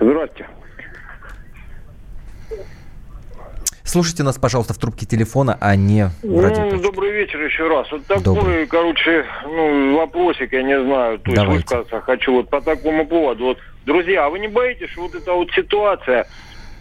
[0.00, 0.57] Здравствуйте.
[3.88, 6.64] Слушайте нас, пожалуйста, в трубке телефона, а не в радио.
[6.64, 7.90] Ну, добрый вечер еще раз.
[7.90, 8.66] Вот такой, Добрый.
[8.66, 13.44] короче, ну, вопросик, я не знаю, то есть высказаться хочу вот по такому поводу.
[13.44, 16.26] Вот, друзья, а вы не боитесь, что вот эта вот ситуация,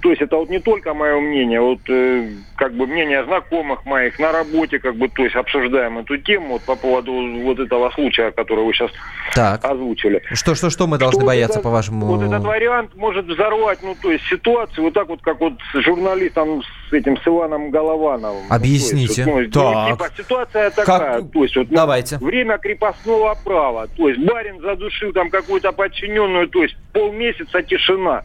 [0.07, 4.17] то есть это вот не только мое мнение, вот э, как бы мнение знакомых моих
[4.19, 7.11] на работе, как бы, то есть обсуждаем эту тему вот по поводу
[7.43, 8.89] вот этого случая, который вы сейчас
[9.35, 9.65] Так.
[9.65, 10.23] озвучили.
[10.31, 12.05] Что, что, что мы должны Что бояться, этот- по-вашему?
[12.05, 15.81] Вот этот вариант может взорвать, ну, то есть ситуацию вот так вот, как вот с
[15.81, 18.43] журналистом с этим, с Иваном Головановым.
[18.49, 19.25] Объясните.
[19.25, 19.89] Ну, то есть, ну, Так.
[19.91, 22.17] типа, ситуация такая, то есть вот ну, Давайте.
[22.19, 28.23] время крепостного права, то есть барин задушил там какую-то подчиненную, то есть полмесяца тишина.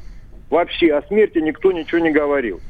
[0.52, 2.60] Вообще о смерти никто ничего не говорил.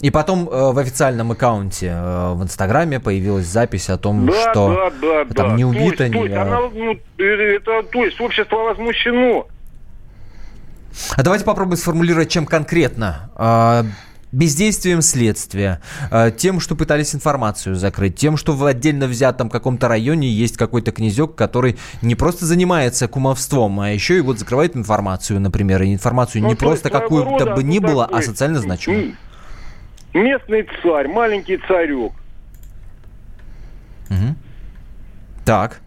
[0.00, 4.90] И потом э, в официальном аккаунте э, в Инстаграме появилась запись о том, Да, что
[5.02, 5.54] да, да, там да.
[5.56, 6.20] не То убито, есть, не...
[6.20, 9.46] то есть, она, ну, э, это, то есть общество возмущено.
[11.16, 13.28] А давайте попробуем сформулировать, чем конкретно.
[14.30, 20.28] Бездействием следствия, а, тем, что пытались информацию закрыть, тем, что в отдельно взятом каком-то районе
[20.28, 25.82] есть какой-то князек, который не просто занимается кумовством, а еще и вот закрывает информацию, например,
[25.82, 29.16] и информацию Ну, не то просто какую-то бы ни было, а социально значимую.
[30.12, 32.12] Местный царь, маленький царек.
[34.08, 34.36] Мгм.
[35.44, 35.80] Так.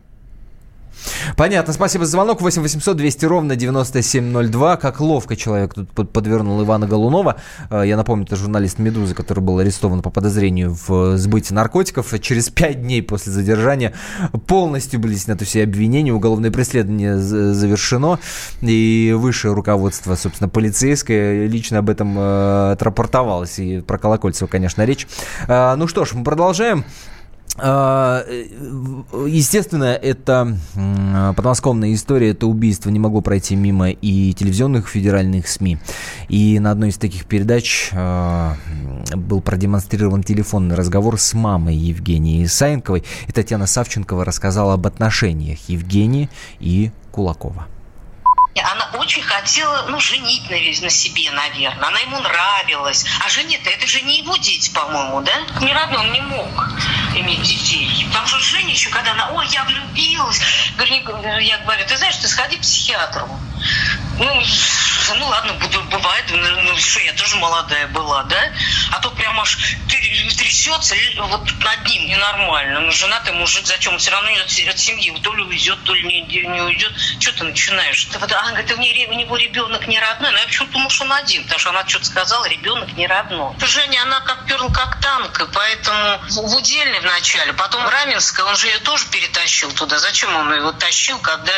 [1.36, 2.42] Понятно, спасибо за звонок.
[2.42, 4.78] 8 800 200 ровно 9702.
[4.78, 7.38] Как ловко человек тут подвернул Ивана Голунова.
[7.70, 12.14] Э, я напомню, это журналист «Медузы», который был арестован по подозрению в сбытии наркотиков.
[12.22, 13.94] Через пять дней после задержания
[14.48, 16.14] полностью были сняты все обвинения.
[16.14, 18.20] Уголовное преследование завершено.
[18.62, 23.60] И высшее руководство, собственно, полицейское лично об этом э, отрапортовалось.
[23.60, 25.08] И про Колокольцева, конечно, речь.
[25.48, 26.86] Э, ну что ж, мы продолжаем.
[27.58, 28.46] А, э,
[29.28, 30.58] естественно, это
[31.36, 35.78] подмосковная история, это убийство не могло пройти мимо и телевизионных федеральных СМИ.
[36.30, 38.56] И на одной из таких передач а,
[39.14, 43.04] был продемонстрирован телефонный разговор с мамой Евгении Саенковой.
[43.28, 46.30] И Татьяна Савченкова рассказала об отношениях Евгении
[46.60, 47.68] и Кулакова.
[48.60, 51.88] Она очень хотела, ну, женить на, на себе, наверное.
[51.88, 53.06] Она ему нравилась.
[53.24, 55.34] А Женя-то, это же не его дети, по-моему, да?
[55.62, 56.70] Ни родной он не мог
[57.16, 58.06] иметь детей.
[58.10, 60.42] Потому что Женя еще, когда она, ой, я влюбилась,
[60.78, 63.28] я говорю, ты знаешь, ты сходи к психиатру.
[64.18, 64.44] Ну,
[65.16, 68.52] ну ладно, буду, бывает, ну, ну что, я тоже молодая была, да?
[68.92, 69.58] А то прям аж
[70.52, 72.82] трясется вот над ним ненормально.
[72.82, 73.94] Ну, женатый мужик, зачем?
[73.94, 75.12] Он все равно от, от семьи.
[75.22, 76.92] То ли уйдет, то ли не, не уйдет.
[77.20, 78.06] Что ты начинаешь?
[78.06, 80.32] Ты, вот, а, говорит, у, нее, у него ребенок не родной.
[80.32, 83.54] Но я почему-то думала, что он один, потому что она что-то сказала, ребенок не родной.
[83.60, 88.68] Женя, она как перл, как танк, и поэтому в удельной вначале, потом Раменская, он же
[88.68, 90.00] ее тоже перетащил туда.
[90.00, 91.54] Зачем он его тащил, когда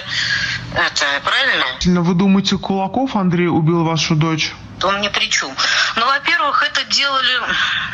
[0.74, 2.02] это, правильно?
[2.02, 4.54] Вы думаете, Кулаков Андрей убил вашу дочь?
[4.82, 5.56] Он ни при чем.
[5.96, 7.42] Ну, во-первых, это делали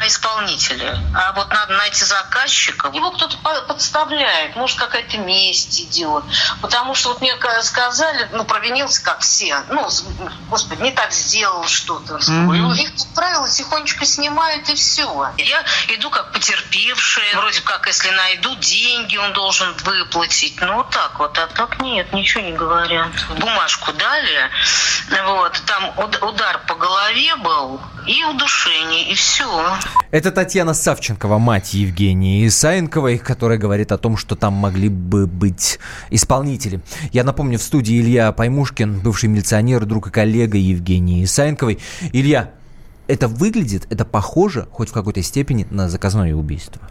[0.06, 0.98] исполнители.
[1.16, 2.90] А вот надо найти заказчика.
[2.94, 4.56] Его кто-то подставляет.
[4.56, 6.24] Может, какая-то месть идет.
[6.62, 9.64] Потому что вот мне сказали, ну, провинился как все.
[9.70, 9.88] Ну,
[10.50, 12.16] господи, не так сделал что-то.
[12.16, 12.78] Mm-hmm.
[12.78, 15.32] Их, как правило, тихонечко снимают и все.
[15.38, 17.36] Я иду как потерпевшая.
[17.36, 20.60] Вроде как, если найду деньги, он должен выплатить.
[20.62, 21.38] Ну, вот так вот.
[21.38, 23.10] А так нет, ничего не говорят.
[23.38, 24.50] Бумажку дали.
[25.26, 25.62] Вот.
[25.66, 29.44] Там удар по голове был и удушение, и все.
[30.12, 35.80] Это Татьяна Савченкова, мать Евгении Исаенковой, которая говорит о том, что там могли бы быть
[36.12, 36.82] исполнители.
[37.12, 41.80] Я напомню, в студии Илья Паймушкин, бывший милиционер, друг и коллега Евгении Исаенковой.
[42.14, 42.52] Илья,
[43.08, 46.82] это выглядит, это похоже хоть в какой-то степени на заказное убийство?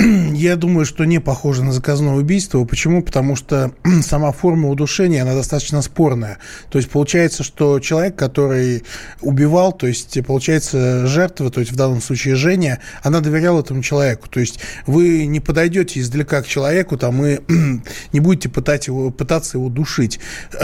[0.34, 2.64] Я думаю, что не похоже на заказное убийство.
[2.64, 3.02] Почему?
[3.02, 3.72] Потому что
[4.02, 6.38] сама форма удушения, она достаточно спорная.
[6.70, 8.84] То есть получается, что человек, который
[9.20, 14.28] убивал, то есть получается жертва, то есть в данном случае Женя, она доверяла этому человеку.
[14.28, 17.40] То есть вы не подойдете издалека к человеку, там, и
[18.12, 20.20] не будете пытать его, пытаться его душить.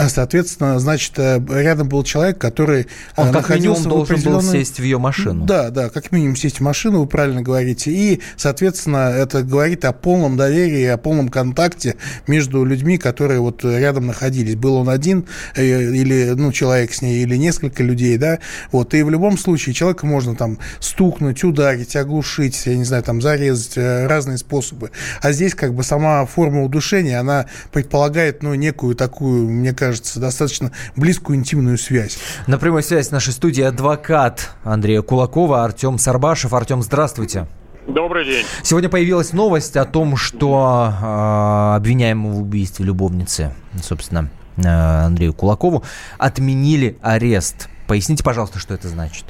[0.07, 4.41] Соответственно, значит, э, рядом был человек, который Он как минимум должен определенной...
[4.41, 5.45] был сесть в ее машину.
[5.45, 7.91] Да, да, как минимум сесть в машину, вы правильно говорите.
[7.91, 11.97] И, соответственно, это говорит о полном доверии, о полном контакте
[12.27, 14.55] между людьми, которые вот рядом находились.
[14.55, 15.25] Был он один
[15.55, 18.39] э, или, ну, человек с ней, или несколько людей, да,
[18.71, 23.21] вот, и в любом случае человека можно там стукнуть, ударить, оглушить, я не знаю, там,
[23.21, 24.91] зарезать, э, разные способы.
[25.21, 30.71] А здесь как бы сама форма удушения, она предполагает, ну, некую такую, мне кажется, достаточно
[30.95, 32.17] близкую интимную связь.
[32.47, 36.53] На прямой связи с нашей студии адвокат Андрея Кулакова, Артем Сарбашев.
[36.53, 37.47] Артем, здравствуйте.
[37.87, 38.45] Добрый день.
[38.63, 45.83] Сегодня появилась новость о том, что э, обвиняемого в убийстве любовницы, собственно, э, Андрею Кулакову,
[46.17, 47.69] отменили арест.
[47.87, 49.23] Поясните, пожалуйста, что это значит.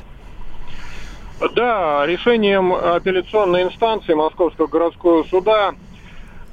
[1.55, 5.75] Да, решением апелляционной инстанции Московского городского суда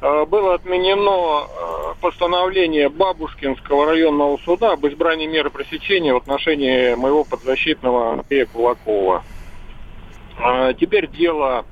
[0.02, 7.24] э, было отменено э, постановление Бабушкинского районного суда об избрании меры пресечения в отношении моего
[7.24, 9.24] подзащитного Андрея Кулакова.
[10.38, 11.64] Э, теперь дело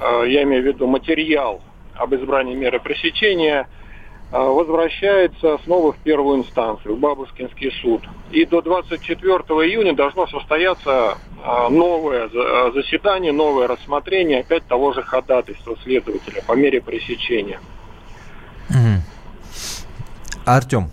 [0.00, 1.60] я имею в виду материал
[2.00, 3.68] об избрании меры пресечения,
[4.32, 8.02] э, возвращается снова в первую инстанцию, в Бабушкинский суд.
[8.30, 9.34] И до 24
[9.68, 12.28] июня должно состояться э, новое
[12.72, 17.60] заседание, новое рассмотрение опять того же ходатайства следователя по мере пресечения.
[18.70, 19.02] Угу.
[20.46, 20.90] Артем,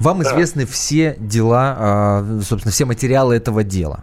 [0.00, 0.24] вам да.
[0.24, 4.02] известны все дела, собственно, все материалы этого дела.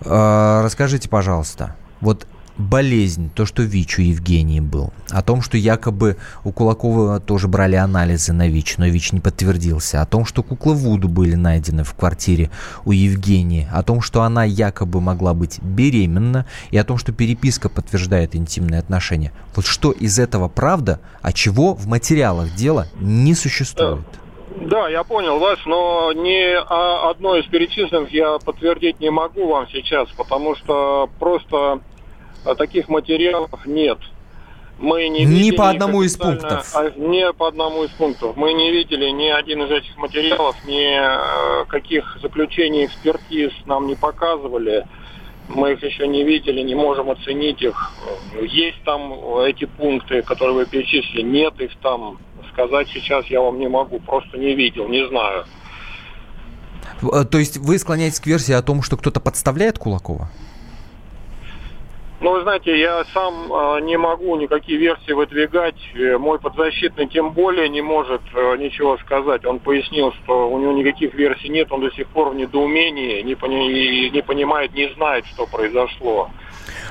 [0.00, 2.26] Расскажите, пожалуйста, вот
[2.58, 7.76] болезнь, то, что ВИЧ у Евгении был, о том, что якобы у Кулакова тоже брали
[7.76, 11.94] анализы на ВИЧ, но ВИЧ не подтвердился, о том, что куклы Вуду были найдены в
[11.94, 12.50] квартире
[12.84, 17.68] у Евгении, о том, что она якобы могла быть беременна, и о том, что переписка
[17.68, 19.32] подтверждает интимные отношения.
[19.54, 24.00] Вот что из этого правда, а чего в материалах дела не существует?
[24.60, 30.08] Да, я понял вас, но ни одно из перечисленных я подтвердить не могу вам сейчас,
[30.16, 31.80] потому что просто
[32.56, 33.98] таких материалов нет.
[34.78, 36.70] Мы не, видели по одному из пунктов.
[36.74, 38.36] а, Не по одному из пунктов.
[38.36, 43.96] Мы не видели ни один из этих материалов, ни э, каких заключений экспертиз нам не
[43.96, 44.86] показывали.
[45.48, 47.90] Мы их еще не видели, не можем оценить их.
[48.40, 52.18] Есть там эти пункты, которые вы перечислили, нет их там.
[52.52, 55.44] Сказать сейчас я вам не могу, просто не видел, не знаю.
[57.02, 60.30] Э, То есть вы склоняетесь к версии о том, что кто-то подставляет Кулакова?
[62.20, 65.76] Ну, вы знаете, я сам э, не могу никакие версии выдвигать.
[65.94, 69.44] Э, Мой подзащитный тем более не может э, ничего сказать.
[69.44, 73.36] Он пояснил, что у него никаких версий нет, он до сих пор в недоумении, не,
[73.36, 76.30] пони- не понимает, не знает, что произошло.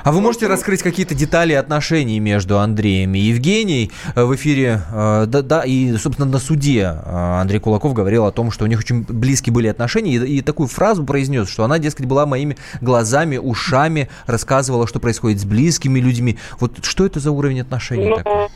[0.03, 4.82] А вы можете раскрыть какие-то детали отношений между Андреем и Евгенией Э, в эфире?
[4.91, 8.67] э, Да, да, и, собственно, на суде э, Андрей Кулаков говорил о том, что у
[8.67, 12.57] них очень близкие были отношения, и, и такую фразу произнес, что она, дескать, была моими
[12.82, 16.38] глазами, ушами, рассказывала, что происходит с близкими людьми.
[16.59, 18.34] Вот что это за уровень отношений такой?
[18.34, 18.49] Ну,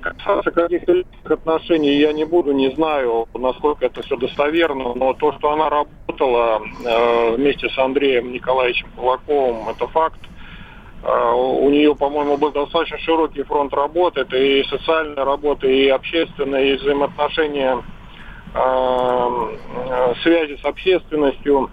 [0.00, 5.32] касаться каких-то личных отношений я не буду, не знаю, насколько это все достоверно, но то,
[5.32, 10.20] что она работала э, вместе с Андреем Николаевичем Кулаковым, это факт.
[10.22, 10.39] Э,
[11.02, 16.76] у нее, по-моему, был достаточно широкий фронт работы, это и социальная работа, и общественная, и
[16.76, 17.82] взаимоотношения,
[18.54, 21.70] э, э, связи с общественностью,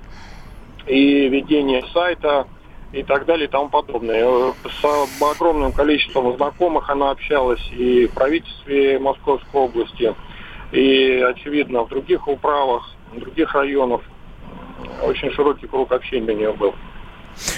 [0.87, 2.47] и ведение сайта,
[2.93, 4.53] и так далее, и тому подобное.
[4.63, 10.15] С огромным количеством знакомых она общалась и в правительстве Московской области,
[10.71, 14.01] и, очевидно, в других управах, в других районах.
[15.03, 16.73] Очень широкий круг общения у нее был.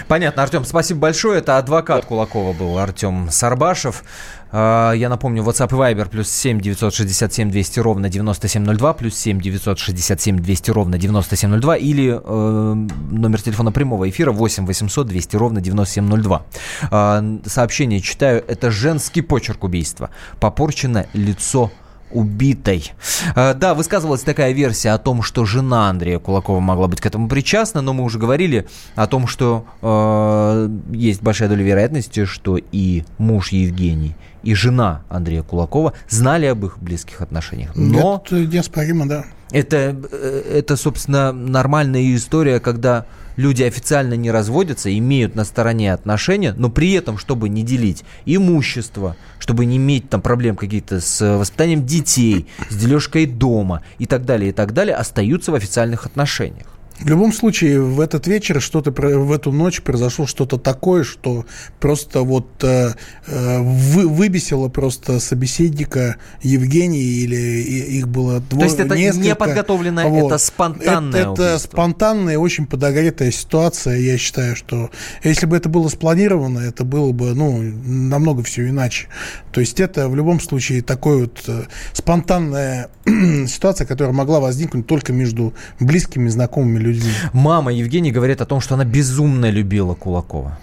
[0.08, 1.40] Понятно, Артем, спасибо большое.
[1.40, 4.04] Это адвокат Кулакова был, Артем Сарбашев.
[4.52, 10.38] Э, Я напомню, WhatsApp и Viber плюс 7 967 200 ровно 9702, плюс 7 967
[10.38, 12.74] 200 ровно 9702 или э,
[13.12, 16.46] номер телефона прямого эфира 8 800 200 ровно 9702.
[16.92, 18.44] Э, сообщение читаю.
[18.48, 20.10] Это женский почерк убийства.
[20.40, 21.72] Попорчено лицо
[22.12, 22.92] убитой.
[23.36, 27.28] Э, Да, высказывалась такая версия о том, что жена Андрея Кулакова могла быть к этому
[27.28, 33.04] причастна, но мы уже говорили о том, что э, есть большая доля вероятности, что и
[33.18, 37.72] муж Евгений, и жена Андрея Кулакова знали об их близких отношениях.
[37.76, 39.26] Но Это неоспоримо, да.
[39.52, 46.54] Это, э, это, собственно, нормальная история, когда люди официально не разводятся, имеют на стороне отношения,
[46.58, 51.86] но при этом, чтобы не делить имущество, чтобы не иметь там проблем какие-то с воспитанием
[51.86, 56.68] детей, с дележкой дома и так далее, и так далее, остаются в официальных отношениях.
[57.00, 61.46] В любом случае, в этот вечер что-то, в эту ночь произошло что-то такое, что
[61.80, 62.92] просто вот э,
[63.28, 69.24] э, вы- выбесило просто собеседника Евгения или их было двое, есть это несколько.
[69.24, 71.68] не подготовленное, это спонтанное Это, это убийство.
[71.70, 73.98] спонтанная, очень подогретая ситуация.
[73.98, 74.90] Я считаю, что
[75.24, 79.08] если бы это было спланировано, это было бы, ну, намного все иначе.
[79.54, 82.90] То есть это в любом случае такой вот э, спонтанная
[83.48, 86.89] ситуация, которая могла возникнуть только между близкими, знакомыми людьми.
[87.34, 90.58] Мама Евгений говорит о том, что она безумно любила Кулакова.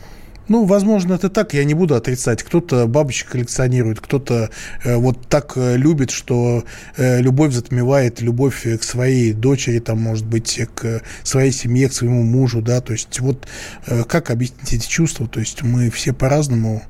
[0.48, 2.42] Ну, возможно, это так, я не буду отрицать.
[2.42, 4.50] Кто-то бабочек коллекционирует, кто-то
[4.84, 6.64] э, вот так э, любит, что
[6.96, 11.88] э, любовь затмевает любовь э, к своей дочери, там, может быть, э, к своей семье,
[11.88, 13.46] к своему мужу, да, то есть вот
[13.86, 16.82] э, как объяснить эти чувства, то есть мы все по-разному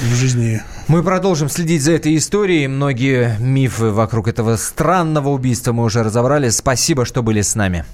[0.00, 2.68] в жизни Мы продолжим следить за этой историей.
[2.68, 6.48] Многие мифы вокруг этого странного убийства мы уже разобрали.
[6.48, 7.84] Спасибо, что были с нами.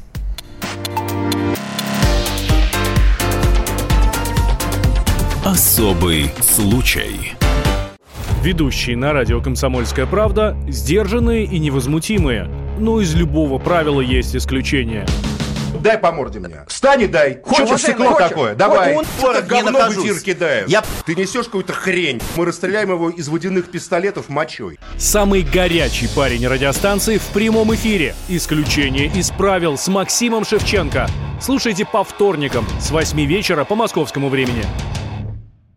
[5.55, 7.32] Особый случай.
[8.40, 12.48] Ведущие на радио «Комсомольская правда» сдержанные и невозмутимые.
[12.78, 15.05] Но из любого правила есть исключение.
[15.80, 16.59] Дай по морде мне.
[16.68, 17.40] Встань и дай.
[17.42, 18.28] Хочешь уважаемый, стекло хочешь?
[18.28, 18.55] такое?
[18.55, 18.94] Давай.
[18.94, 19.07] Вот
[19.42, 20.68] Не говно в эфир кидаешь.
[20.68, 22.20] Я- Ты несешь какую-то хрень.
[22.36, 24.78] Мы расстреляем его из водяных пистолетов мочой.
[24.98, 28.14] Самый горячий парень радиостанции в прямом эфире.
[28.28, 31.09] Исключение из правил с Максимом Шевченко.
[31.40, 34.64] Слушайте по вторникам с 8 вечера по московскому времени.